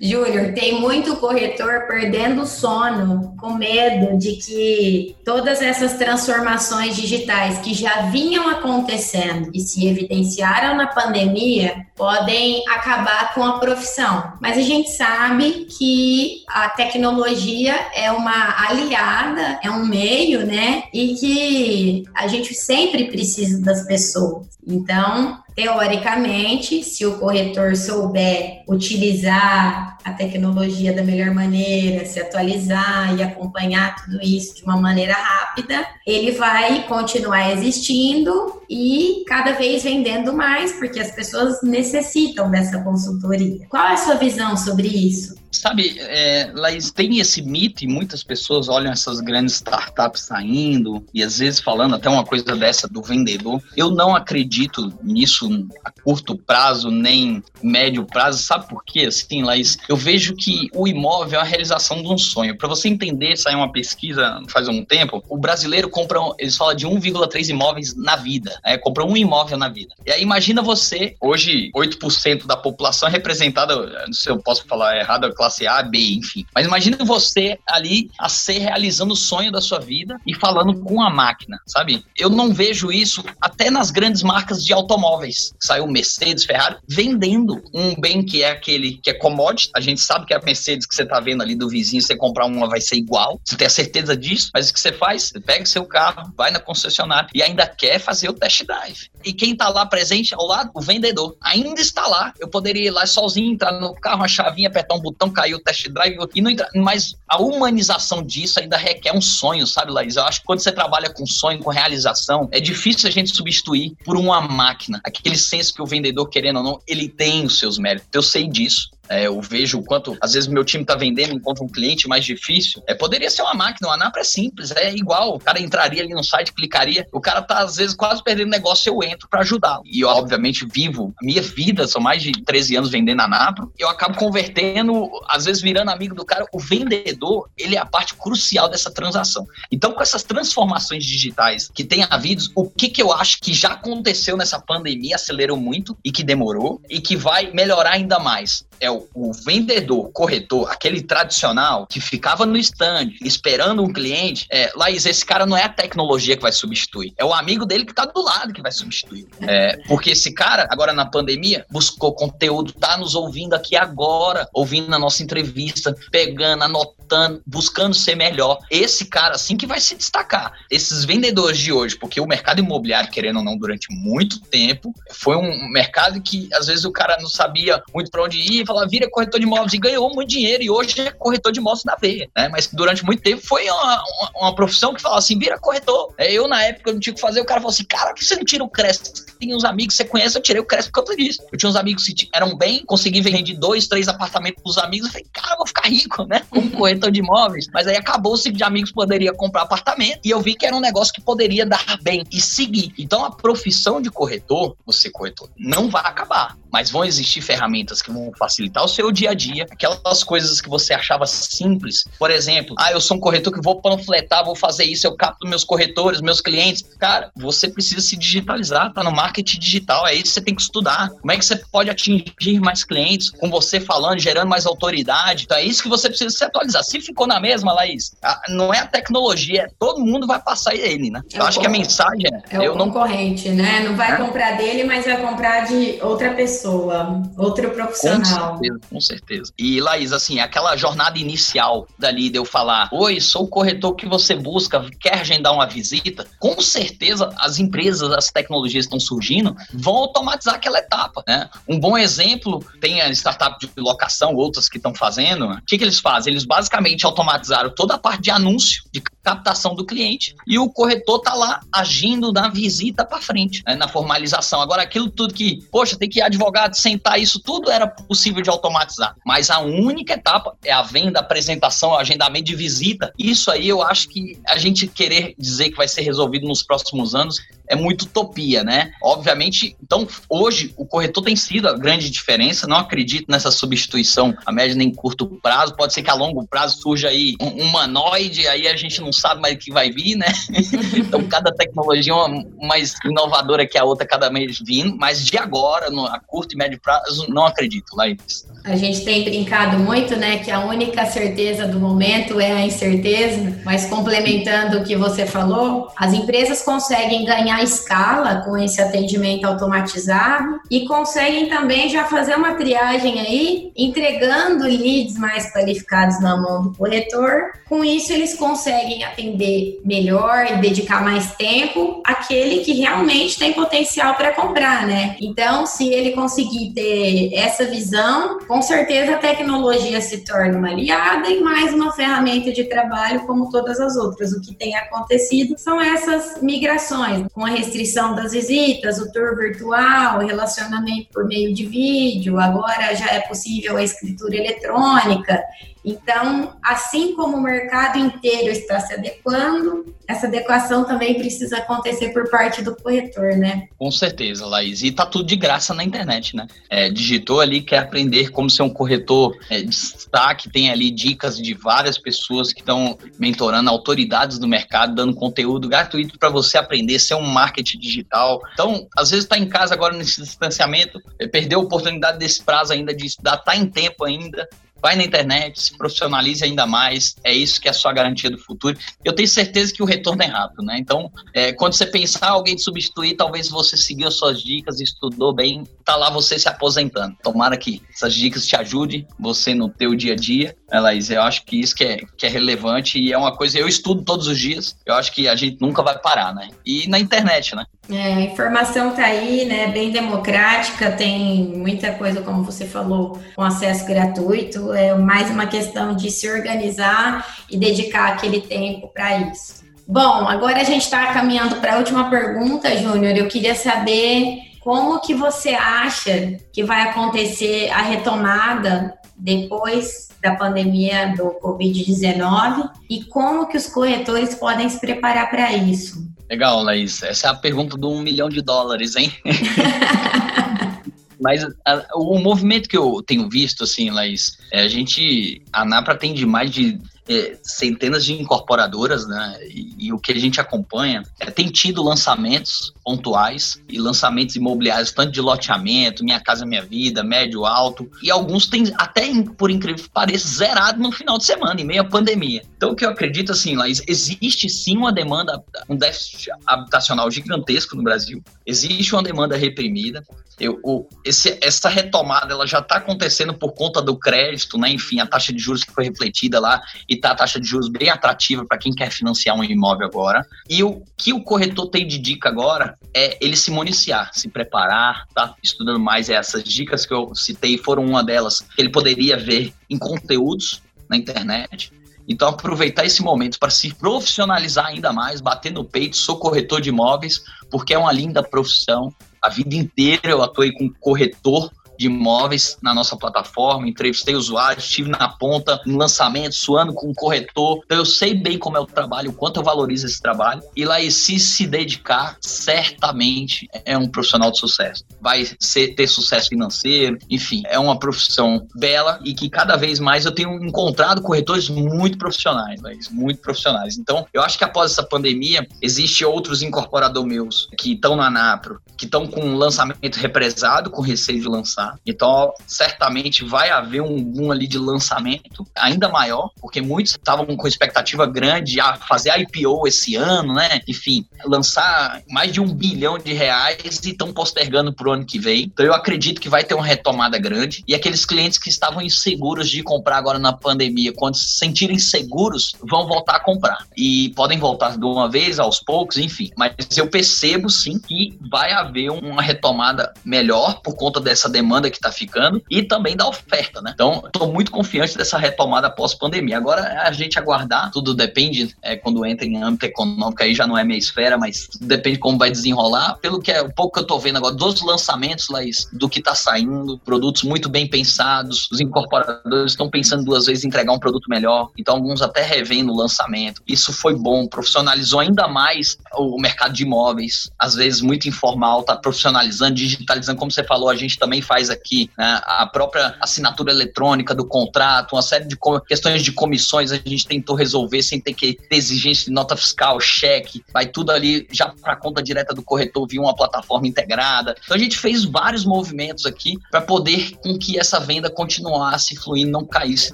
Júnior, 0.02 0.54
tem 0.54 0.80
muito 0.80 1.16
corretor 1.18 1.88
perdendo 1.88 2.46
sono 2.46 3.36
com 3.38 3.54
medo 3.54 4.18
de 4.18 4.34
que 4.34 5.16
todas 5.26 5.62
essas 5.62 5.94
transformações 5.94 6.96
digitais 6.96 7.58
que 7.60 7.74
já 7.74 8.04
vinham 8.04 8.48
acontecendo 8.48 9.50
e 9.54 9.60
se 9.60 9.88
evidenciaram 9.88 10.76
na 10.76 10.88
pandemia 10.88 11.86
podem 11.96 12.64
acabar 12.70 13.34
com 13.34 13.44
a 13.44 13.60
profissão. 13.60 14.34
Mas 14.40 14.58
a 14.58 14.62
gente 14.62 14.92
sabe 14.92 15.66
que 15.66 16.44
a 16.48 16.70
tecnologia 16.70 17.76
é 17.94 18.12
uma 18.12 18.68
aliada, 18.70 19.60
é 19.64 19.70
um 19.70 19.86
meio, 19.86 20.46
né? 20.46 20.84
E 20.94 21.16
que 21.16 22.04
a 22.16 22.28
gente 22.28 22.54
sempre 22.54 23.06
precisa 23.06 23.62
das 23.62 23.86
pessoas. 23.86 24.48
Então, 24.66 25.40
teoricamente, 25.60 26.82
se 26.84 27.06
o 27.06 27.18
corretor 27.18 27.76
souber 27.76 28.64
utilizar 28.66 29.98
a 30.06 30.14
tecnologia 30.14 30.94
da 30.94 31.04
melhor 31.04 31.34
maneira, 31.34 32.06
se 32.06 32.18
atualizar 32.18 33.14
e 33.18 33.22
acompanhar 33.22 33.94
tudo 33.98 34.22
isso 34.24 34.56
de 34.56 34.64
uma 34.64 34.78
maneira 34.78 35.14
rápida, 35.14 35.86
ele 36.08 36.32
vai 36.32 36.88
continuar 36.88 37.52
existindo 37.52 38.62
e 38.70 39.26
cada 39.28 39.52
vez 39.52 39.84
vendendo 39.84 40.32
mais, 40.32 40.72
porque 40.72 40.98
as 40.98 41.12
pessoas 41.12 41.62
necessitam 41.62 42.50
dessa 42.50 42.82
consultoria. 42.82 43.68
Qual 43.68 43.86
é 43.86 43.94
a 43.94 43.98
sua 43.98 44.16
visão 44.16 44.56
sobre 44.56 44.88
isso? 44.88 45.36
Sabe, 45.52 45.98
é, 46.00 46.52
Laís, 46.54 46.92
tem 46.92 47.20
esse 47.20 47.42
mito 47.42 47.84
e 47.84 47.88
muitas 47.88 48.24
pessoas 48.24 48.70
olham 48.70 48.92
essas 48.92 49.20
grandes 49.20 49.56
startups 49.56 50.22
saindo 50.22 51.04
e 51.14 51.24
às 51.24 51.40
vezes 51.40 51.60
falando 51.60 51.96
até 51.96 52.10
uma 52.10 52.24
coisa 52.24 52.56
dessa 52.56 52.88
do 52.88 53.02
vendedor. 53.02 53.62
Eu 53.76 53.90
não 53.90 54.16
acredito 54.16 54.94
nisso 55.02 55.68
a 55.84 55.92
curto 55.92 56.38
prazo, 56.38 56.92
nem 56.92 57.44
médio 57.62 58.06
prazo. 58.06 58.38
Sabe 58.40 58.68
por 58.68 58.84
quê? 58.84 59.06
Assim, 59.08 59.44
Laís, 59.44 59.78
eu 59.88 59.96
vejo 59.96 60.36
que 60.36 60.70
o 60.74 60.88
imóvel 60.88 61.40
é 61.40 61.42
a 61.42 61.46
realização 61.46 62.02
de 62.02 62.08
um 62.08 62.18
sonho. 62.18 62.58
Para 62.58 62.68
você 62.68 62.88
entender, 62.88 63.36
saiu 63.38 63.58
uma 63.58 63.72
pesquisa 63.72 64.40
faz 64.50 64.68
um 64.68 64.84
tempo, 64.84 65.24
o 65.28 65.38
brasileiro 65.38 65.90
compra, 65.90 66.20
eles 66.38 66.56
falam 66.56 66.76
de 66.76 66.88
1,3 66.88 67.50
imóveis 67.50 67.96
na 67.96 68.16
vida. 68.16 68.60
É, 68.64 68.78
compra 68.78 69.06
um 69.06 69.16
imóvel 69.16 69.58
na 69.58 69.70
vida. 69.70 69.94
E 70.06 70.12
aí 70.12 70.22
imagina 70.22 70.62
você, 70.62 71.16
hoje 71.20 71.72
8% 71.76 72.46
da 72.46 72.58
população 72.58 73.08
é 73.08 73.12
representada, 73.12 73.76
não 73.76 74.14
sei 74.14 74.14
se 74.14 74.30
eu 74.30 74.40
posso 74.40 74.66
falar 74.66 74.98
errado, 74.98 75.26
classe 75.40 75.66
A, 75.66 75.82
B, 75.82 76.16
enfim. 76.16 76.46
Mas 76.54 76.66
imagina 76.66 76.98
você 77.06 77.58
ali 77.66 78.12
a 78.20 78.28
ser 78.28 78.60
realizando 78.60 79.14
o 79.14 79.16
sonho 79.16 79.54
da 79.54 79.62
sua 79.62 79.80
vida 79.80 80.20
e 80.28 80.36
falando 80.36 80.82
com 80.82 81.02
a 81.02 81.10
máquina, 81.10 81.58
sabe? 81.66 82.04
Eu 82.18 82.30
não 82.30 82.54
vejo 82.54 82.92
isso 82.92 83.24
até 83.40 83.72
nas 83.72 83.90
grandes 83.90 84.22
marcas 84.22 84.66
de 84.66 84.74
automóveis. 84.74 85.54
Saiu 85.58 85.88
Mercedes, 85.88 86.44
Ferrari, 86.44 86.76
vendendo 86.86 87.64
um 87.74 87.96
bem 87.96 88.22
que 88.22 88.44
é 88.44 88.52
aquele 88.52 89.00
que 89.02 89.10
é 89.10 89.14
commodity. 89.14 89.72
A 89.74 89.80
gente 89.80 90.02
sabe 90.02 90.26
que 90.26 90.34
a 90.34 90.42
Mercedes 90.42 90.86
que 90.86 90.94
você 90.94 91.06
tá 91.06 91.22
vendo 91.22 91.42
ali 91.42 91.56
do 91.56 91.70
vizinho, 91.70 92.02
você 92.02 92.18
comprar 92.18 92.46
uma 92.46 92.68
vai 92.68 92.82
ser 92.82 92.98
igual. 92.98 93.40
Você 93.46 93.56
tem 93.56 93.68
a 93.68 93.70
certeza 93.70 94.18
disso, 94.18 94.52
mas 94.54 94.70
o 94.70 94.74
que 94.74 94.80
você 94.82 94.92
faz? 94.92 95.24
Você 95.24 95.40
pega 95.40 95.66
seu 95.66 95.86
carro, 95.86 96.34
vai 96.36 96.52
na 96.52 96.60
concessionária 96.60 97.30
e 97.34 97.42
ainda 97.42 97.66
quer 97.66 97.98
fazer 97.98 98.28
o 98.28 98.34
test 98.34 98.66
drive. 98.66 99.10
E 99.24 99.32
quem 99.32 99.56
tá 99.56 99.70
lá 99.70 99.86
presente 99.86 100.36
ao 100.36 100.46
lado, 100.46 100.72
o 100.74 100.82
vendedor, 100.82 101.38
ainda 101.42 101.80
está 101.80 102.06
lá. 102.08 102.34
Eu 102.40 102.50
poderia 102.50 102.88
ir 102.88 102.92
lá 102.92 103.06
sozinho, 103.06 103.54
entrar 103.54 103.72
no 103.72 103.94
carro, 103.94 104.18
uma 104.18 104.28
chavinha, 104.28 104.68
apertar 104.68 104.96
um 104.96 105.00
botão, 105.00 105.29
cair 105.32 105.54
o 105.54 105.60
test 105.60 105.88
drive 105.90 106.18
e 106.36 106.42
não 106.42 106.52
entrar. 106.52 106.70
Mas 106.76 107.16
a 107.28 107.42
humanização 107.42 108.22
disso 108.22 108.60
ainda 108.60 108.78
requer 108.78 109.16
um 109.16 109.22
sonho, 109.22 109.66
sabe, 109.66 109.92
Laís? 109.92 110.16
Eu 110.16 110.24
acho 110.24 110.42
que 110.42 110.46
quando 110.46 110.60
você 110.60 110.72
trabalha 110.72 111.10
com 111.10 111.26
sonho, 111.26 111.60
com 111.60 111.70
realização, 111.70 112.48
é 112.52 112.60
difícil 112.60 113.08
a 113.08 113.12
gente 113.12 113.36
substituir 113.36 113.96
por 114.04 114.18
uma 114.18 114.42
máquina. 114.42 115.02
Aquele 115.04 115.38
senso 115.38 115.74
que 115.74 115.82
o 115.82 115.86
vendedor, 115.86 116.28
querendo 116.28 116.58
ou 116.58 116.64
não, 116.64 116.82
ele 116.88 117.08
tem 117.08 117.46
os 117.46 117.60
seus 117.60 117.78
méritos. 117.78 118.10
Eu 118.14 118.22
sei 118.22 118.48
disso. 118.48 118.90
É, 119.10 119.26
eu 119.26 119.42
vejo 119.42 119.80
o 119.80 119.84
quanto, 119.84 120.16
às 120.22 120.34
vezes, 120.34 120.48
meu 120.48 120.64
time 120.64 120.84
está 120.84 120.96
vendendo, 120.96 121.34
encontra 121.34 121.64
um 121.64 121.68
cliente 121.68 122.08
mais 122.08 122.24
difícil. 122.24 122.82
É, 122.88 122.94
poderia 122.94 123.30
ser 123.30 123.42
uma 123.42 123.54
máquina, 123.54 123.90
o 123.90 123.92
Anapra 123.92 124.22
é 124.22 124.24
simples, 124.24 124.72
é 124.72 124.94
igual. 124.94 125.36
O 125.36 125.40
cara 125.40 125.60
entraria 125.60 126.04
ali 126.04 126.14
no 126.14 126.24
site, 126.24 126.54
clicaria. 126.54 127.08
O 127.12 127.20
cara 127.20 127.42
tá, 127.42 127.60
às 127.60 127.78
vezes, 127.78 127.96
quase 127.96 128.24
perdendo 128.24 128.50
negócio, 128.50 128.90
eu 128.94 129.04
entro 129.04 129.28
para 129.28 129.42
ajudar. 129.42 129.80
E 129.84 130.02
eu, 130.02 130.10
obviamente, 130.10 130.66
vivo 130.66 131.14
a 131.22 131.26
minha 131.26 131.42
vida, 131.42 131.88
são 131.88 132.02
mais 132.02 132.22
de 132.22 132.32
13 132.32 132.76
anos 132.78 132.92
vendendo 132.92 133.22
Anapra. 133.22 133.68
Eu 133.78 133.90
acabo 133.90 134.16
convertendo, 134.16 135.10
às 135.28 135.46
vezes, 135.46 135.62
virando 135.62 135.90
amigo 135.90 136.14
do 136.14 136.26
cara. 136.26 136.46
O 136.54 136.60
vendedor, 136.60 137.50
ele 137.58 137.76
é 137.76 137.80
a 137.80 137.86
parte 137.86 138.14
crucial 138.14 138.70
dessa 138.70 138.92
transação. 138.92 139.48
Então, 139.72 139.92
com 139.92 140.04
essas 140.04 140.24
transformações 140.24 141.04
digitais 141.04 141.70
que 141.74 141.84
tem 141.84 142.06
havido, 142.10 142.44
o 142.56 142.70
que, 142.70 142.90
que 142.90 143.02
eu 143.02 143.12
acho 143.12 143.40
que 143.42 143.54
já 143.54 143.70
aconteceu 143.70 144.38
nessa 144.38 144.60
pandemia, 144.60 145.16
acelerou 145.16 145.58
muito 145.58 145.98
e 146.04 146.12
que 146.12 146.24
demorou 146.24 146.82
e 146.90 147.02
que 147.02 147.16
vai 147.16 147.52
melhorar 147.52 147.94
ainda 147.94 148.20
mais? 148.20 148.69
É 148.80 148.90
o 148.90 149.10
o, 149.14 149.34
vendedor, 149.34 150.12
corretor, 150.12 150.72
aquele 150.72 151.02
tradicional 151.02 151.86
que 151.88 152.00
ficava 152.00 152.46
no 152.46 152.58
stand 152.58 153.12
esperando 153.22 153.84
um 153.84 153.92
cliente, 153.92 154.48
é, 154.50 154.72
Laís, 154.76 155.06
esse 155.06 155.26
cara 155.26 155.46
não 155.46 155.58
é 155.58 155.64
a 155.64 155.70
tecnologia 155.70 156.36
que 156.36 156.42
vai 156.42 156.52
substituir, 156.52 157.14
é 157.18 157.26
o 157.26 157.34
amigo 157.34 157.66
dele 157.66 157.86
que 157.86 157.94
tá 157.94 158.06
do 158.06 158.22
lado 158.22 158.54
que 158.54 158.62
vai 158.62 158.72
substituir. 158.72 159.28
É, 159.42 159.78
porque 159.88 160.12
esse 160.12 160.34
cara, 160.34 160.68
agora 160.70 160.94
na 160.94 161.06
pandemia, 161.06 161.66
buscou 161.70 162.14
conteúdo, 162.14 162.74
tá 162.74 162.98
nos 162.98 163.16
ouvindo 163.16 163.54
aqui 163.54 163.76
agora, 163.76 164.48
ouvindo 164.54 164.94
a 164.94 165.00
nossa 165.00 165.24
entrevista, 165.24 165.96
pegando, 166.12 166.64
anotando, 166.64 167.42
buscando 167.46 167.94
ser 167.94 168.16
melhor. 168.16 168.60
Esse 168.70 169.06
cara, 169.06 169.36
assim, 169.36 169.58
que 169.58 169.68
vai 169.68 169.80
se 169.80 169.96
destacar. 169.96 170.54
Esses 170.70 171.04
vendedores 171.04 171.58
de 171.58 171.72
hoje, 171.72 171.96
porque 171.98 172.20
o 172.20 172.28
mercado 172.28 172.60
imobiliário, 172.60 173.12
querendo 173.12 173.38
ou 173.38 173.44
não, 173.44 173.58
durante 173.58 173.88
muito 173.92 174.40
tempo, 174.42 174.94
foi 175.12 175.36
um 175.36 175.68
mercado 175.70 176.22
que 176.22 176.50
às 176.54 176.68
vezes 176.68 176.86
o 176.86 176.92
cara 176.92 177.18
não 177.20 177.30
sabia 177.30 177.82
muito 177.94 178.12
para 178.12 178.24
onde 178.24 178.38
ir, 178.38 178.66
falava, 178.70 178.88
vira 178.88 179.10
corretor 179.10 179.40
de 179.40 179.46
imóveis 179.46 179.74
e 179.74 179.78
ganhou 179.78 180.14
muito 180.14 180.30
dinheiro 180.30 180.64
e 180.64 180.70
hoje 180.70 181.00
é 181.02 181.12
corretor 181.12 181.52
de 181.52 181.60
imóveis 181.60 181.84
na 181.84 181.96
veia, 181.96 182.30
né? 182.36 182.48
Mas 182.50 182.68
durante 182.68 183.04
muito 183.04 183.22
tempo 183.22 183.46
foi 183.46 183.70
uma, 183.70 184.04
uma, 184.04 184.32
uma 184.36 184.56
profissão 184.56 184.94
que 184.94 185.02
falava 185.02 185.20
assim, 185.20 185.38
vira 185.38 185.58
corretor. 185.60 186.14
É, 186.18 186.32
eu, 186.32 186.48
na 186.48 186.64
época, 186.64 186.92
não 186.92 187.00
tinha 187.00 187.12
o 187.12 187.16
que 187.16 187.22
fazer, 187.22 187.42
o 187.42 187.46
cara 187.46 187.60
falou 187.60 187.74
assim, 187.74 187.86
cara, 187.86 188.10
por 188.10 188.16
que 188.16 188.26
você 188.26 188.36
não 188.36 188.44
tira 188.44 188.64
o 188.64 188.70
Crespo? 188.70 189.10
Tem 189.40 189.56
uns 189.56 189.64
amigos 189.64 189.96
que 189.96 190.04
você 190.04 190.10
conhece, 190.10 190.38
eu 190.38 190.42
tirei 190.42 190.62
o 190.62 190.66
Crespo 190.66 190.92
por 190.92 191.06
causa 191.06 191.16
disso. 191.16 191.42
Eu 191.52 191.58
tinha 191.58 191.70
uns 191.70 191.76
amigos 191.76 192.04
que 192.04 192.30
eram 192.34 192.56
bem, 192.58 192.84
consegui 192.86 193.22
vender 193.22 193.54
dois, 193.58 193.88
três 193.88 194.08
apartamentos 194.08 194.62
pros 194.62 194.78
amigos, 194.78 195.08
eu 195.08 195.14
falei, 195.14 195.28
cara, 195.32 195.54
eu 195.54 195.58
vou 195.58 195.68
ficar 195.68 195.88
rico, 195.88 196.26
né? 196.26 196.44
Como 196.50 196.70
corretor 196.78 197.12
de 197.12 197.20
imóveis. 197.20 197.68
Mas 197.74 197.88
aí 197.88 197.96
acabou 197.96 198.34
o 198.34 198.38
ciclo 198.38 198.58
de 198.58 198.64
amigos 198.64 198.92
poderia 198.92 199.34
comprar 199.34 199.64
apartamento 199.64 200.20
e 200.24 200.30
eu 200.30 200.42
vi 200.42 200.56
que 200.56 200.66
era 200.66 200.76
um 200.76 200.80
negócio 200.80 201.14
que 201.14 201.22
poderia 201.22 201.66
dar 201.66 201.98
bem 202.02 202.24
e 202.32 202.42
seguir. 202.42 202.94
Então 202.98 203.24
a 203.24 203.32
profissão 203.32 204.02
de 204.02 204.10
corretor, 204.10 204.76
você 204.86 205.10
corretor, 205.10 205.50
não 205.58 205.90
vai 205.90 206.04
acabar 206.06 206.58
mas 206.72 206.90
vão 206.90 207.04
existir 207.04 207.42
ferramentas 207.42 208.02
que 208.02 208.12
vão 208.12 208.32
facilitar 208.38 208.59
o 208.84 208.88
seu 208.88 209.12
dia 209.12 209.32
a 209.32 209.34
dia, 209.34 209.66
aquelas 209.70 210.24
coisas 210.24 210.60
que 210.62 210.70
você 210.70 210.94
achava 210.94 211.26
simples. 211.26 212.06
Por 212.18 212.32
exemplo, 212.32 212.76
ah, 212.78 212.92
eu 212.92 213.02
sou 213.02 213.18
um 213.18 213.20
corretor 213.20 213.54
que 213.54 213.62
vou 213.62 213.82
panfletar, 213.82 214.44
vou 214.44 214.56
fazer 214.56 214.86
isso, 214.86 215.06
eu 215.08 215.16
capto 215.16 215.48
meus 215.48 215.64
corretores, 215.64 216.22
meus 216.22 216.42
clientes. 216.42 216.84
Cara, 217.00 217.32
você 217.36 217.68
precisa 217.68 218.02
se 218.02 218.16
digitalizar, 218.16 218.94
tá 218.94 219.04
no 219.04 219.12
marketing 219.12 219.60
digital, 219.60 220.08
é 220.08 220.14
isso 220.14 220.24
que 220.24 220.30
você 220.30 220.42
tem 220.42 220.56
que 220.56 220.62
estudar. 220.62 221.10
Como 221.10 221.32
é 221.32 221.38
que 221.38 221.46
você 221.46 221.56
pode 221.56 221.90
atingir 221.90 222.60
mais 222.60 222.84
clientes 222.84 223.30
com 223.30 223.50
você 223.50 223.80
falando, 223.80 224.20
gerando 224.20 224.50
mais 224.50 224.66
autoridade? 224.66 225.44
Então 225.46 225.58
é 225.58 225.64
isso 225.64 225.84
que 225.84 225.90
você 225.90 226.10
precisa 226.10 226.30
se 226.30 226.44
atualizar. 226.44 226.84
Se 226.84 227.00
ficou 227.02 227.28
na 227.28 227.40
mesma, 227.40 227.74
Laís, 227.74 228.12
não 228.50 228.74
é 228.74 228.80
a 228.80 228.88
tecnologia, 228.88 229.64
é 229.64 229.68
todo 229.80 230.06
mundo 230.06 230.28
vai 230.28 230.42
passar 230.42 230.76
ele, 230.76 231.10
né? 231.10 231.22
É 231.34 231.40
eu 231.40 231.46
acho 231.46 231.58
bom. 231.58 231.62
que 231.62 231.68
a 231.68 231.72
mensagem 231.72 232.26
é, 232.52 232.58
é 232.58 232.68
eu 232.68 232.74
o 232.74 232.78
concorrente, 232.78 233.50
não... 233.50 233.64
né? 233.64 233.80
Não 233.82 233.96
vai 233.96 234.14
é? 234.14 234.16
comprar 234.18 234.58
dele, 234.58 234.84
mas 234.84 235.06
vai 235.06 235.22
comprar 235.22 235.66
de 235.66 236.00
outra 236.02 236.34
pessoa 236.34 236.50
pessoa, 236.50 237.22
outro 237.38 237.70
profissional. 237.72 238.49
Com 238.50 238.58
certeza, 238.58 238.80
com 238.90 239.02
certeza. 239.02 239.54
E 239.58 239.82
Laís, 239.82 240.12
assim, 240.12 240.40
aquela 240.40 240.76
jornada 240.76 241.18
inicial 241.18 241.88
dali 241.98 242.30
de 242.30 242.38
eu 242.38 242.46
falar: 242.46 242.90
Oi, 242.92 243.20
sou 243.20 243.44
o 243.44 243.48
corretor 243.48 243.96
que 243.96 244.08
você 244.08 244.36
busca, 244.36 244.86
quer 245.00 245.20
agendar 245.20 245.54
uma 245.54 245.66
visita? 245.66 246.26
Com 246.40 246.60
certeza 246.62 247.34
as 247.38 247.60
empresas, 247.60 248.12
as 248.12 248.32
tecnologias 248.32 248.86
estão 248.86 249.00
surgindo, 249.00 249.56
vão 249.74 249.96
automatizar 249.96 250.56
aquela 250.56 250.80
etapa, 250.80 251.24
né? 251.28 251.50
Um 251.68 251.80
bom 251.80 251.98
exemplo 251.98 252.64
tem 252.80 253.02
a 253.02 253.10
startup 253.12 253.60
de 253.60 253.72
locação, 253.78 254.34
outras 254.36 254.70
que 254.70 254.78
estão 254.78 254.94
fazendo. 254.94 255.46
O 255.46 255.62
que, 255.66 255.78
que 255.78 255.84
eles 255.84 256.00
fazem? 256.00 256.32
Eles 256.32 256.46
basicamente 256.46 257.06
automatizaram 257.06 257.70
toda 257.70 257.96
a 257.96 257.98
parte 257.98 258.22
de 258.22 258.32
anúncio, 258.32 258.84
de 258.92 259.02
captação 259.30 259.76
do 259.76 259.86
cliente, 259.86 260.36
e 260.48 260.58
o 260.58 260.68
corretor 260.70 261.20
tá 261.20 261.36
lá 261.36 261.62
agindo 261.72 262.32
na 262.34 262.50
visita 262.50 263.06
para 263.06 263.22
frente, 263.22 263.62
né? 263.66 263.76
na 263.76 263.88
formalização. 263.88 264.60
Agora, 264.60 264.82
aquilo 264.82 265.10
tudo 265.10 265.34
que, 265.34 265.64
poxa, 265.72 265.96
tem 265.96 266.10
que 266.10 266.20
advogado 266.20 266.76
sentar, 266.76 267.20
isso 267.20 267.40
tudo 267.40 267.70
era 267.70 267.88
possível 267.88 268.42
de 268.42 268.50
automatizar. 268.50 269.16
Mas 269.24 269.52
a 269.52 269.60
única 269.60 270.14
etapa 270.14 270.58
é 270.64 270.72
a 270.72 270.82
venda, 270.82 271.20
apresentação, 271.20 271.96
agendamento 271.96 272.46
de 272.46 272.56
visita. 272.56 273.14
Isso 273.20 273.52
aí 273.52 273.68
eu 273.68 273.84
acho 273.84 274.10
que 274.10 274.40
a 274.48 274.58
gente 274.58 274.88
querer 274.88 275.36
dizer 275.38 275.70
que 275.70 275.78
vai 275.78 275.88
ser 275.88 276.02
resolvido 276.02 276.48
nos 276.48 276.64
próximos 276.64 277.14
anos 277.14 277.40
é 277.70 277.76
muito 277.76 278.02
utopia, 278.02 278.64
né? 278.64 278.92
Obviamente, 279.02 279.78
então 279.82 280.08
hoje 280.28 280.74
o 280.76 280.86
corretor 280.86 281.24
tem 281.24 281.36
sido 281.36 281.70
a 281.70 281.78
grande 281.78 282.10
diferença. 282.10 282.68
Não 282.68 282.78
acredito 282.78 283.28
nessa 283.30 283.52
substituição 283.52 284.36
a 284.44 284.52
médio 284.52 284.76
nem 284.76 284.92
curto 284.92 285.28
prazo. 285.42 285.76
Pode 285.76 285.94
ser 285.94 286.02
que 286.02 286.10
a 286.10 286.16
longo 286.16 286.46
prazo 286.48 286.82
surja 286.82 287.10
aí 287.10 287.36
um 287.40 287.62
humanoide, 287.62 288.48
aí 288.48 288.68
a 288.68 288.76
gente 288.76 289.00
não 289.00 289.14
sabe 289.14 289.40
mais 289.40 289.54
o 289.54 289.58
que 289.60 289.72
vai 289.72 289.92
vir, 289.92 290.16
né? 290.16 290.28
então 290.98 291.24
cada 291.28 291.52
tecnologia 291.52 292.14
é 292.14 292.66
mais 292.66 292.96
inovadora 293.06 293.68
que 293.68 293.78
a 293.78 293.84
outra 293.84 294.08
cada 294.08 294.32
mês 294.32 294.60
vindo, 294.66 294.98
mas 294.98 295.24
de 295.24 295.38
agora, 295.38 295.92
no, 295.92 296.06
a 296.08 296.20
curto 296.20 296.56
e 296.56 296.58
médio 296.58 296.80
prazo, 296.82 297.28
não 297.30 297.46
acredito, 297.46 297.96
Laís. 297.96 298.48
A 298.64 298.76
gente 298.76 299.04
tem 299.04 299.24
brincado 299.24 299.80
muito, 299.80 300.16
né, 300.16 300.38
que 300.40 300.52
a 300.52 300.60
única 300.66 301.06
certeza 301.06 301.66
do 301.66 301.80
momento 301.80 302.40
é 302.40 302.52
a 302.52 302.66
incerteza, 302.66 303.60
mas 303.64 303.86
complementando 303.86 304.80
o 304.80 304.84
que 304.84 304.96
você 304.96 305.26
falou, 305.26 305.88
as 305.98 306.14
empresas 306.14 306.62
conseguem 306.62 307.26
ganhar 307.26 307.64
escala 307.64 308.42
com 308.46 308.58
esse 308.58 308.82
atendimento 308.82 309.46
automatizado 309.46 310.60
e 310.70 310.86
conseguem 310.86 311.48
também 311.48 311.90
já 311.90 312.06
fazer 312.06 312.36
uma 312.36 312.56
triagem 312.56 313.20
aí, 313.20 313.72
entregando 313.76 314.66
leads 314.66 315.18
mais 315.18 315.52
qualificados 315.52 316.20
na 316.22 316.36
mão 316.38 316.64
do 316.64 316.78
corretor. 316.78 317.52
Com 317.68 317.84
isso, 317.84 318.12
eles 318.12 318.36
conseguem 318.36 319.04
atender 319.04 319.80
melhor 319.86 320.48
e 320.52 320.58
dedicar 320.58 321.04
mais 321.04 321.36
tempo 321.36 322.02
àquele 322.06 322.60
que 322.60 322.74
realmente 322.74 323.38
tem 323.38 323.54
potencial 323.54 324.16
para 324.16 324.34
comprar, 324.34 324.86
né? 324.86 325.16
Então, 325.22 325.66
se 325.66 325.88
ele 325.88 326.12
conseguir 326.12 326.72
ter 326.74 327.34
essa 327.34 327.66
visão, 327.66 328.40
com 328.50 328.64
certeza 328.64 329.14
a 329.14 329.20
tecnologia 329.20 330.02
se 330.02 330.26
torna 330.26 330.58
uma 330.58 330.70
aliada 330.70 331.30
e 331.30 331.40
mais 331.40 331.72
uma 331.72 331.94
ferramenta 331.94 332.52
de 332.52 332.64
trabalho 332.64 333.28
como 333.28 333.52
todas 333.52 333.80
as 333.80 333.96
outras. 333.96 334.32
O 334.32 334.42
que 334.42 334.56
tem 334.56 334.76
acontecido 334.76 335.56
são 335.56 335.80
essas 335.80 336.42
migrações, 336.42 337.28
com 337.32 337.46
a 337.46 337.50
restrição 337.50 338.16
das 338.16 338.32
visitas, 338.32 338.98
o 338.98 339.12
tour 339.12 339.36
virtual, 339.36 340.18
relacionamento 340.26 341.10
por 341.14 341.28
meio 341.28 341.54
de 341.54 341.64
vídeo, 341.68 342.40
agora 342.40 342.96
já 342.96 343.12
é 343.12 343.20
possível 343.20 343.78
a 343.78 343.84
escritura 343.84 344.36
eletrônica. 344.36 345.40
Então, 345.84 346.54
assim 346.62 347.16
como 347.16 347.38
o 347.38 347.42
mercado 347.42 347.98
inteiro 347.98 348.52
está 348.52 348.80
se 348.80 348.94
adequando, 348.94 349.96
essa 350.08 350.28
adequação 350.28 350.84
também 350.84 351.16
precisa 351.16 351.58
acontecer 351.58 352.10
por 352.10 352.30
parte 352.30 352.62
do 352.62 352.76
corretor, 352.76 353.38
né? 353.38 353.68
Com 353.78 353.92
certeza, 353.92 354.46
Laís. 354.46 354.82
E 354.82 354.92
tá 354.92 355.06
tudo 355.06 355.26
de 355.26 355.36
graça 355.36 355.74
na 355.74 355.84
internet, 355.84 356.36
né? 356.36 356.48
É, 356.70 356.90
digitou 356.90 357.40
ali, 357.40 357.62
quer 357.62 357.78
aprender 357.78 358.30
como 358.30 358.50
ser 358.50 358.64
um 358.64 358.70
corretor 358.70 359.38
é, 359.50 359.62
destaque, 359.62 360.50
tem 360.50 360.70
ali 360.70 360.92
dicas 360.92 361.38
de 361.38 361.54
várias 361.54 361.98
pessoas 361.98 362.52
que 362.52 362.60
estão 362.60 362.98
mentorando 363.20 363.70
autoridades 363.70 364.40
do 364.40 364.48
mercado, 364.48 364.96
dando 364.96 365.14
conteúdo 365.14 365.70
gratuito 365.70 366.18
para 366.18 366.30
você 366.30 366.58
aprender, 366.58 367.00
ser 367.00 367.16
um 367.16 367.22
marketing 367.22 367.80
digital. 367.80 368.42
Então, 368.54 368.88
às 368.98 369.12
vezes 369.12 369.26
está 369.26 369.38
em 369.38 369.48
casa 369.48 369.74
agora 369.74 369.96
nesse 369.96 370.22
distanciamento, 370.22 371.00
perdeu 371.32 371.60
a 371.60 371.64
oportunidade 371.64 372.18
desse 372.18 372.44
prazo 372.44 372.74
ainda 372.74 372.94
de 372.94 373.06
estudar, 373.06 373.38
tá 373.38 373.56
em 373.56 373.68
tempo 373.68 374.04
ainda, 374.06 374.48
vai 374.82 374.96
na 374.96 375.04
internet, 375.04 375.62
se 375.62 375.78
profissionalize 375.78 376.44
ainda 376.44 376.66
mais, 376.66 377.16
é 377.24 377.34
isso 377.34 377.60
que 377.60 377.68
é 377.68 377.72
a 377.72 377.74
sua 377.74 377.92
garantia 377.94 378.30
do 378.30 378.38
futuro. 378.38 378.78
Eu 379.04 379.14
tenho 379.14 379.28
certeza 379.28 379.74
que 379.74 379.84
o 379.84 379.86
retorno 379.86 380.24
é 380.24 380.28
rápido, 380.28 380.64
né? 380.64 380.78
Então, 380.78 381.12
é, 381.34 381.52
quando 381.52 381.74
você 381.74 381.86
pensar 381.86 382.30
alguém 382.30 382.56
te 382.56 382.64
substituir, 382.64 383.16
talvez 383.16 383.50
você 383.50 383.78
seguiu 383.78 384.08
as 384.08 384.16
suas 384.16 384.42
dicas, 384.42 384.80
estudou 384.80 385.34
bem, 385.34 385.64
tá 385.84 385.96
lá 385.96 386.10
você 386.10 386.38
se 386.38 386.48
aposentando. 386.48 387.16
Tomara 387.22 387.58
que 387.58 387.82
essas 387.94 388.14
dicas 388.14 388.46
te 388.46 388.56
ajudem 388.56 389.08
você 389.20 389.54
no 389.54 389.70
teu 389.70 389.96
dia 389.96 390.14
a 390.14 390.16
dia. 390.16 390.56
É, 390.72 390.80
Laís, 390.80 391.10
eu 391.10 391.22
acho 391.22 391.44
que 391.46 391.60
isso 391.60 391.76
que 391.76 391.84
é, 391.84 391.98
que 392.18 392.26
é 392.26 392.30
relevante 392.30 393.00
e 393.00 393.12
é 393.12 393.18
uma 393.18 393.36
coisa, 393.36 393.58
eu 393.58 393.68
estudo 393.68 394.04
todos 394.04 394.28
os 394.28 394.40
dias, 394.40 394.76
eu 394.86 394.94
acho 394.94 395.12
que 395.12 395.28
a 395.28 395.36
gente 395.36 395.58
nunca 395.60 395.82
vai 395.82 395.98
parar, 395.98 396.34
né? 396.34 396.50
E 396.66 396.88
na 396.88 397.00
internet, 397.00 397.56
né? 397.56 397.66
É, 397.90 398.14
a 398.14 398.22
informação 398.22 398.92
tá 398.92 399.04
aí, 399.04 399.46
né? 399.46 399.68
Bem 399.68 399.92
democrática, 399.92 400.92
tem 400.92 401.54
muita 401.56 401.94
coisa, 401.94 402.22
como 402.22 402.44
você 402.44 402.66
falou, 402.66 403.20
com 403.36 403.42
acesso 403.42 403.86
gratuito. 403.86 404.72
É 404.74 404.94
mais 404.94 405.30
uma 405.32 405.48
questão 405.48 405.96
de 405.96 406.12
se 406.12 406.30
organizar 406.30 407.26
e 407.50 407.58
dedicar 407.58 408.10
aquele 408.10 408.42
tempo 408.42 408.90
para 408.90 409.18
isso. 409.18 409.64
Bom, 409.88 410.28
agora 410.28 410.62
a 410.62 410.64
gente 410.64 410.84
está 410.84 411.12
caminhando 411.14 411.56
para 411.56 411.74
a 411.74 411.78
última 411.78 412.12
pergunta, 412.12 412.78
Júnior. 412.78 413.18
Eu 413.18 413.28
queria 413.28 413.56
saber 413.56 414.50
como 414.60 415.00
que 415.00 415.16
você 415.16 415.50
acha 415.50 416.38
que 416.54 416.64
vai 416.64 416.82
acontecer 416.84 417.72
a 417.72 417.82
retomada 417.82 418.99
depois 419.20 420.10
da 420.22 420.36
pandemia 420.36 421.14
do 421.16 421.36
Covid-19 421.42 422.72
e 422.90 423.04
como 423.06 423.48
que 423.48 423.58
os 423.58 423.68
corretores 423.68 424.36
podem 424.36 424.70
se 424.70 424.80
preparar 424.80 425.30
para 425.30 425.54
isso? 425.56 426.10
Legal, 426.30 426.62
Laís. 426.64 427.02
Essa 427.02 427.28
é 427.28 427.30
a 427.32 427.36
pergunta 427.36 427.78
do 427.78 427.90
um 427.90 428.02
milhão 428.02 428.30
de 428.30 428.42
dólares, 428.42 428.96
hein? 428.96 429.12
Mas 431.20 431.46
a, 431.66 431.86
o 431.96 432.18
movimento 432.20 432.70
que 432.70 432.78
eu 432.78 433.04
tenho 433.06 433.30
visto, 433.30 433.64
assim, 433.66 433.90
Laís, 433.90 434.38
é 434.52 434.62
a 434.62 434.70
gente. 434.70 435.42
A 435.52 435.66
NAPRA 435.66 435.98
tem 435.98 436.14
de 436.14 436.26
mais 436.26 436.50
de 436.50 436.80
é, 437.10 437.38
centenas 437.44 438.06
de 438.06 438.14
incorporadoras, 438.14 439.06
né? 439.06 439.38
E, 439.50 439.69
e, 439.80 439.94
o 439.94 440.00
que 440.00 440.12
a 440.12 440.20
gente 440.20 440.40
acompanha 440.40 441.04
é, 441.20 441.32
tem 441.32 441.48
tido 441.48 441.84
lançamentos 441.84 442.74
pontuais 442.84 443.62
e 443.70 443.80
lançamentos 443.80 444.36
imobiliários, 444.36 444.92
tanto 444.92 445.12
de 445.12 445.22
loteamento, 445.22 446.04
Minha 446.04 446.20
Casa 446.20 446.46
Minha 446.46 446.64
Vida, 446.64 447.04
médio, 447.04 447.46
alto, 447.46 447.90
e 448.04 448.12
alguns 448.12 448.48
têm 448.48 448.72
até, 448.78 449.10
por 449.38 449.50
incrível 449.50 449.84
que 449.84 449.90
pareça, 449.90 450.28
zerado 450.28 450.80
no 450.80 450.92
final 450.92 451.18
de 451.18 451.26
semana, 451.26 451.60
em 451.62 451.66
meio 451.66 451.82
à 451.82 451.86
pandemia. 451.86 452.44
Então, 452.58 452.72
o 452.72 452.76
que 452.76 452.86
eu 452.86 452.90
acredito, 452.90 453.32
assim, 453.32 453.56
Laís, 453.56 453.82
existe 453.88 454.50
sim 454.50 454.78
uma 454.78 454.92
demanda, 454.92 455.44
um 455.68 455.76
déficit 455.76 456.30
habitacional 456.46 457.10
gigantesco 457.10 457.76
no 457.76 457.84
Brasil, 457.84 458.22
existe 458.46 458.94
uma 458.94 459.04
demanda 459.04 459.38
reprimida, 459.38 460.04
Eu, 460.40 460.60
o, 460.64 460.88
esse, 461.04 461.38
essa 461.42 461.70
retomada 461.70 462.34
ela 462.34 462.48
já 462.48 462.60
está 462.60 462.78
acontecendo 462.78 463.34
por 463.34 463.54
conta 463.54 463.82
do 463.82 463.98
crédito, 463.98 464.58
né? 464.58 464.70
Enfim, 464.70 465.00
a 465.00 465.06
taxa 465.06 465.34
de 465.34 465.40
juros 465.40 465.64
que 465.64 465.74
foi 465.74 465.86
refletida 465.86 466.40
lá 466.40 466.62
e 466.88 466.96
tá 466.96 467.12
a 467.12 467.16
taxa 467.16 467.40
de 467.40 467.48
juros 467.48 467.70
bem 467.70 467.90
atrativa 467.90 468.46
para 468.46 468.58
quem 468.58 468.74
quer 468.74 468.92
financiar 468.92 469.36
um 469.36 469.44
imóvel 469.44 469.88
agora. 469.88 470.26
E 470.50 470.64
o 470.64 470.84
que 470.98 471.14
o 471.14 471.24
corretor 471.24 471.70
tem 471.70 471.88
de 471.88 471.98
dica 471.98 472.30
agora 472.30 472.78
é 472.94 473.18
ele 473.22 473.36
se 473.36 473.52
municiar, 473.52 474.12
se 474.14 474.30
preparar, 474.30 475.06
tá? 475.14 475.36
Estudando 475.44 475.80
mais 475.80 476.10
essas 476.10 476.44
dicas 476.44 476.86
que 476.86 476.94
eu 476.94 477.14
citei 477.14 477.58
foram 477.58 477.86
uma 477.86 478.04
delas 478.04 478.40
que 478.40 478.62
ele 478.62 478.70
poderia 478.70 479.18
ver 479.18 479.54
em 479.70 479.78
conteúdos 479.78 480.62
na 480.90 480.98
internet. 480.98 481.72
Então, 482.10 482.30
aproveitar 482.30 482.86
esse 482.86 483.04
momento 483.04 483.38
para 483.38 483.52
se 483.52 483.72
profissionalizar 483.76 484.66
ainda 484.66 484.92
mais, 484.92 485.22
bater 485.22 485.52
no 485.52 485.64
peito, 485.64 485.96
sou 485.96 486.18
corretor 486.18 486.60
de 486.60 486.70
imóveis, 486.70 487.22
porque 487.52 487.76
é 487.76 487.78
uma 487.78 487.92
linda 487.92 488.24
profissão. 488.24 488.92
A 489.22 489.30
vida 489.30 489.56
inteira 489.56 490.10
eu 490.10 490.22
atuei 490.22 490.52
com 490.52 490.70
corretor 490.70 491.52
de 491.80 491.86
imóveis 491.88 492.58
na 492.62 492.74
nossa 492.74 492.98
plataforma, 492.98 493.68
entrevistei 493.68 494.16
usuários, 494.16 494.66
estive 494.66 494.90
na 494.90 495.08
ponta, 495.08 495.62
no 495.66 495.78
lançamento, 495.78 496.36
suando 496.36 496.74
com 496.74 496.90
o 496.90 496.94
corretor. 496.94 497.62
Então 497.66 497.78
eu 497.78 497.86
sei 497.86 498.14
bem 498.14 498.38
como 498.38 498.58
é 498.58 498.60
o 498.60 498.66
trabalho, 498.66 499.12
o 499.12 499.14
quanto 499.14 499.40
eu 499.40 499.44
valorizo 499.44 499.86
esse 499.86 500.02
trabalho. 500.02 500.42
E 500.56 500.66
lá, 500.66 500.80
se 500.90 501.18
se 501.20 501.48
dedicar, 501.48 502.18
certamente 502.20 503.48
é 503.66 503.78
um 503.78 503.88
profissional 503.88 504.32
de 504.32 504.40
sucesso. 504.40 504.84
Vai 505.00 505.26
ser, 505.40 505.76
ter 505.76 505.88
sucesso 505.88 506.30
financeiro, 506.30 506.98
enfim, 507.10 507.44
é 507.46 507.58
uma 507.58 507.80
profissão 507.80 508.46
bela 508.56 509.00
e 509.04 509.14
que 509.14 509.30
cada 509.30 509.56
vez 509.56 509.80
mais 509.80 510.06
eu 510.06 510.12
tenho 510.12 510.34
encontrado 510.44 511.02
corretores 511.02 511.48
muito 511.50 511.98
profissionais, 511.98 512.62
mas 512.62 512.90
muito 512.90 513.22
profissionais. 513.22 513.78
Então, 513.78 514.06
eu 514.14 514.22
acho 514.22 514.38
que 514.38 514.44
após 514.44 514.72
essa 514.72 514.84
pandemia, 514.84 515.48
existe 515.62 516.04
outros 516.04 516.42
incorporadores 516.42 516.90
meus 517.08 517.48
que 517.58 517.74
estão 517.74 517.96
na 517.96 518.10
Napro, 518.10 518.60
que 518.78 518.86
estão 518.86 519.08
com 519.08 519.22
um 519.22 519.36
lançamento 519.36 519.96
represado, 519.98 520.70
com 520.70 520.82
receio 520.82 521.22
de 521.22 521.28
lançar 521.28 521.69
então, 521.86 522.34
certamente 522.48 523.24
vai 523.24 523.50
haver 523.50 523.82
um 523.82 524.04
boom 524.04 524.32
ali 524.32 524.48
de 524.48 524.58
lançamento 524.58 525.46
ainda 525.56 525.90
maior, 525.90 526.30
porque 526.40 526.62
muitos 526.62 526.94
estavam 526.94 527.26
com 527.26 527.48
expectativa 527.48 528.06
grande 528.06 528.60
a 528.60 528.76
fazer 528.76 529.12
IPO 529.20 529.68
esse 529.68 529.96
ano, 529.96 530.34
né? 530.34 530.60
Enfim, 530.68 531.06
lançar 531.26 532.02
mais 532.10 532.32
de 532.32 532.40
um 532.40 532.54
bilhão 532.54 532.98
de 532.98 533.14
reais 533.14 533.80
e 533.84 533.92
estão 533.92 534.14
postergando 534.14 534.74
para 534.74 534.90
o 534.90 534.92
ano 534.92 535.06
que 535.06 535.20
vem. 535.20 535.44
Então, 535.44 535.66
eu 535.66 535.74
acredito 535.74 536.22
que 536.22 536.30
vai 536.30 536.44
ter 536.44 536.54
uma 536.54 536.66
retomada 536.66 537.18
grande 537.18 537.64
e 537.68 537.76
aqueles 537.76 538.06
clientes 538.06 538.38
que 538.38 538.50
estavam 538.50 538.82
inseguros 538.82 539.50
de 539.50 539.64
comprar 539.64 539.98
agora 539.98 540.20
na 540.20 540.34
pandemia, 540.34 540.94
quando 540.94 541.16
se 541.16 541.38
sentirem 541.38 541.80
seguros, 541.80 542.54
vão 542.62 542.88
voltar 542.88 543.18
a 543.18 543.20
comprar. 543.20 543.66
E 543.76 544.10
podem 544.16 544.38
voltar 544.38 544.78
de 544.78 544.86
uma 544.86 545.10
vez, 545.10 545.40
aos 545.40 545.60
poucos, 545.60 545.98
enfim. 545.98 546.30
Mas 546.38 546.54
eu 546.78 546.88
percebo 546.88 547.50
sim 547.50 547.80
que 547.80 548.18
vai 548.30 548.52
haver 548.52 548.90
uma 548.92 549.22
retomada 549.22 549.94
melhor 550.04 550.62
por 550.62 550.76
conta 550.76 551.00
dessa 551.00 551.30
demanda 551.30 551.59
demanda 551.60 551.70
que 551.70 551.78
está 551.78 551.92
ficando 551.92 552.42
e 552.50 552.64
também 552.64 552.96
da 552.96 553.08
oferta, 553.08 553.62
né? 553.62 553.72
Então, 553.74 554.04
estou 554.06 554.32
muito 554.32 554.52
confiante 554.52 554.98
dessa 554.98 555.18
retomada 555.18 555.70
pós-pandemia. 555.70 556.38
Agora, 556.38 556.62
é 556.62 556.88
a 556.88 556.92
gente 556.92 557.20
aguardar, 557.20 557.72
tudo 557.72 557.94
depende, 557.94 558.56
é, 558.62 558.76
quando 558.76 559.06
entra 559.06 559.26
em 559.26 559.42
âmbito 559.42 559.66
econômico, 559.66 560.24
aí 560.24 560.34
já 560.34 560.48
não 560.48 560.58
é 560.58 560.64
minha 560.64 560.78
esfera, 560.78 561.18
mas 561.18 561.50
depende 561.60 562.00
como 562.00 562.18
vai 562.18 562.32
desenrolar. 562.32 562.98
Pelo 563.02 563.20
que 563.20 563.32
é 563.32 563.42
o 563.42 563.54
pouco 563.54 563.74
que 563.74 563.80
eu 563.80 563.84
estou 563.84 564.00
vendo 564.00 564.18
agora, 564.18 564.34
dos 564.34 564.62
lançamentos, 564.62 565.28
Laís, 565.30 565.68
do 565.74 565.90
que 565.90 566.00
está 566.00 566.16
saindo, 566.16 566.78
produtos 566.80 567.24
muito 567.24 567.50
bem 567.50 567.68
pensados, 567.68 568.50
os 568.52 568.60
incorporadores 568.60 569.52
estão 569.52 569.70
pensando 569.70 570.06
duas 570.06 570.26
vezes 570.26 570.44
em 570.44 570.48
entregar 570.48 570.72
um 570.72 570.80
produto 570.80 571.10
melhor, 571.10 571.50
então 571.58 571.76
alguns 571.76 572.02
até 572.02 572.24
revendo 572.24 572.72
o 572.72 572.76
lançamento. 572.76 573.42
Isso 573.48 573.74
foi 573.74 573.96
bom, 573.96 574.28
profissionalizou 574.28 575.00
ainda 575.00 575.28
mais 575.28 575.78
o 575.96 576.20
mercado 576.20 576.54
de 576.54 576.64
imóveis, 576.64 577.30
às 577.38 577.56
vezes 577.56 577.82
muito 577.82 578.08
informal, 578.08 578.62
está 578.62 578.76
profissionalizando, 578.76 579.56
digitalizando, 579.56 580.18
como 580.18 580.32
você 580.32 580.44
falou, 580.44 580.70
a 580.70 580.76
gente 580.76 580.98
também 580.98 581.22
faz 581.22 581.49
aqui, 581.50 581.90
né, 581.98 582.22
a 582.24 582.46
própria 582.46 582.96
assinatura 583.00 583.52
eletrônica 583.52 584.14
do 584.14 584.26
contrato, 584.26 584.94
uma 584.94 585.02
série 585.02 585.26
de 585.26 585.38
questões 585.68 586.04
de 586.04 586.12
comissões 586.12 586.72
a 586.72 586.76
gente 586.76 587.08
tentou 587.08 587.36
resolver 587.36 587.82
sem 587.82 588.00
ter 588.00 588.14
que 588.14 588.34
ter 588.34 588.56
exigência 588.56 589.06
de 589.06 589.12
nota 589.12 589.36
fiscal, 589.36 589.80
cheque, 589.80 590.44
vai 590.54 590.66
tudo 590.68 590.92
ali 590.92 591.28
já 591.32 591.54
para 591.62 591.76
conta 591.76 592.02
direta 592.02 592.34
do 592.34 592.42
corretor 592.42 592.88
via 592.88 593.02
uma 593.02 593.16
plataforma 593.16 593.68
integrada. 593.68 594.36
Então 594.44 594.56
a 594.56 594.60
gente 594.60 594.78
fez 594.78 595.06
vários 595.06 595.46
movimentos 595.46 596.06
aqui 596.06 596.38
para 596.52 596.62
poder 596.62 597.12
com 597.18 597.38
que 597.38 597.60
essa 597.60 597.80
venda 597.80 598.10
continuasse 598.10 598.96
fluindo, 598.96 599.32
não 599.32 599.46
caísse 599.46 599.94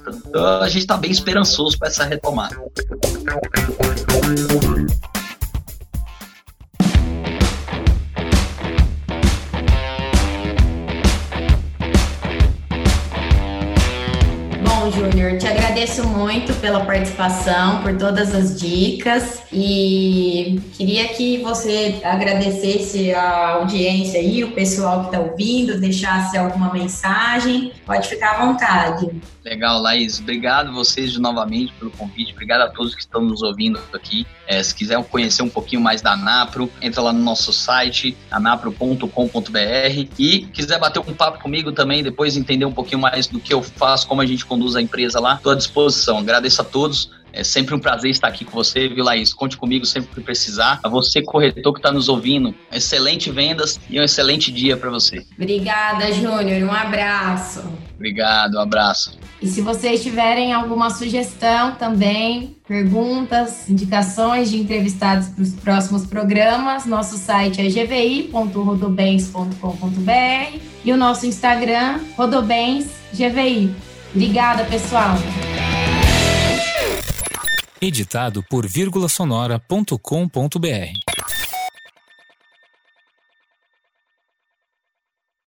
tanto. 0.00 0.22
Então 0.28 0.62
a 0.62 0.68
gente 0.68 0.82
está 0.82 0.96
bem 0.96 1.10
esperançoso 1.10 1.78
para 1.78 1.88
essa 1.88 2.04
retomada. 2.04 2.56
Júnior. 14.90 15.38
Te 15.38 15.46
agradeço 15.46 16.06
muito 16.06 16.52
pela 16.60 16.84
participação, 16.84 17.82
por 17.82 17.96
todas 17.96 18.34
as 18.34 18.60
dicas 18.60 19.42
e 19.52 20.60
queria 20.76 21.08
que 21.08 21.38
você 21.38 22.00
agradecesse 22.04 23.12
a 23.12 23.54
audiência 23.54 24.20
aí, 24.20 24.44
o 24.44 24.52
pessoal 24.52 25.00
que 25.00 25.06
está 25.06 25.20
ouvindo, 25.20 25.80
deixasse 25.80 26.36
alguma 26.36 26.72
mensagem. 26.72 27.72
Pode 27.84 28.08
ficar 28.08 28.36
à 28.36 28.46
vontade. 28.46 29.10
Legal, 29.44 29.80
Laís. 29.80 30.18
Obrigado 30.18 30.72
vocês 30.72 31.16
novamente 31.18 31.72
pelo 31.78 31.90
convite. 31.92 32.32
Obrigado 32.32 32.62
a 32.62 32.68
todos 32.68 32.94
que 32.94 33.00
estão 33.00 33.22
nos 33.22 33.42
ouvindo 33.42 33.80
aqui. 33.92 34.26
É, 34.46 34.62
se 34.62 34.74
quiser 34.74 35.02
conhecer 35.04 35.42
um 35.42 35.48
pouquinho 35.48 35.80
mais 35.80 36.02
da 36.02 36.16
Napro, 36.16 36.70
entra 36.80 37.00
lá 37.00 37.12
no 37.12 37.20
nosso 37.20 37.52
site, 37.52 38.16
anapro.com.br 38.30 40.08
e 40.18 40.40
quiser 40.52 40.78
bater 40.78 41.00
um 41.00 41.14
papo 41.14 41.40
comigo 41.40 41.72
também, 41.72 42.02
depois 42.02 42.36
entender 42.36 42.64
um 42.64 42.72
pouquinho 42.72 43.00
mais 43.00 43.26
do 43.26 43.40
que 43.40 43.54
eu 43.54 43.62
faço, 43.62 44.06
como 44.06 44.20
a 44.20 44.26
gente 44.26 44.44
conduz 44.44 44.75
a 44.76 44.82
empresa 44.82 45.20
lá, 45.20 45.34
estou 45.34 45.52
à 45.52 45.54
disposição. 45.54 46.18
Agradeço 46.18 46.60
a 46.60 46.64
todos. 46.64 47.10
É 47.36 47.44
sempre 47.44 47.74
um 47.74 47.78
prazer 47.78 48.10
estar 48.10 48.28
aqui 48.28 48.46
com 48.46 48.52
você, 48.52 48.88
viu, 48.88 49.04
Laís? 49.04 49.34
Conte 49.34 49.58
comigo 49.58 49.84
sempre 49.84 50.08
que 50.14 50.22
precisar. 50.22 50.80
A 50.82 50.88
você, 50.88 51.20
corretor 51.20 51.74
que 51.74 51.80
está 51.80 51.92
nos 51.92 52.08
ouvindo, 52.08 52.54
excelente 52.72 53.30
vendas 53.30 53.78
e 53.90 54.00
um 54.00 54.02
excelente 54.02 54.50
dia 54.50 54.74
para 54.74 54.88
você. 54.88 55.22
Obrigada, 55.36 56.10
Júnior. 56.12 56.62
Um 56.62 56.72
abraço. 56.72 57.62
Obrigado, 57.94 58.56
um 58.56 58.60
abraço. 58.60 59.18
E 59.40 59.46
se 59.46 59.60
vocês 59.60 60.02
tiverem 60.02 60.52
alguma 60.54 60.88
sugestão 60.88 61.74
também, 61.74 62.56
perguntas, 62.66 63.68
indicações 63.68 64.50
de 64.50 64.56
entrevistados 64.56 65.28
para 65.28 65.42
os 65.42 65.52
próximos 65.52 66.06
programas, 66.06 66.86
nosso 66.86 67.18
site 67.18 67.60
é 67.60 67.68
gvi.rodobens.com.br 67.68 70.58
e 70.84 70.92
o 70.92 70.96
nosso 70.96 71.26
Instagram, 71.26 72.00
rodobensgvi. 72.16 73.74
Obrigada, 74.16 74.64
pessoal. 74.64 75.14
Editado 77.82 78.42
por 78.42 78.66
vírgulasonora.com.br 78.66 81.05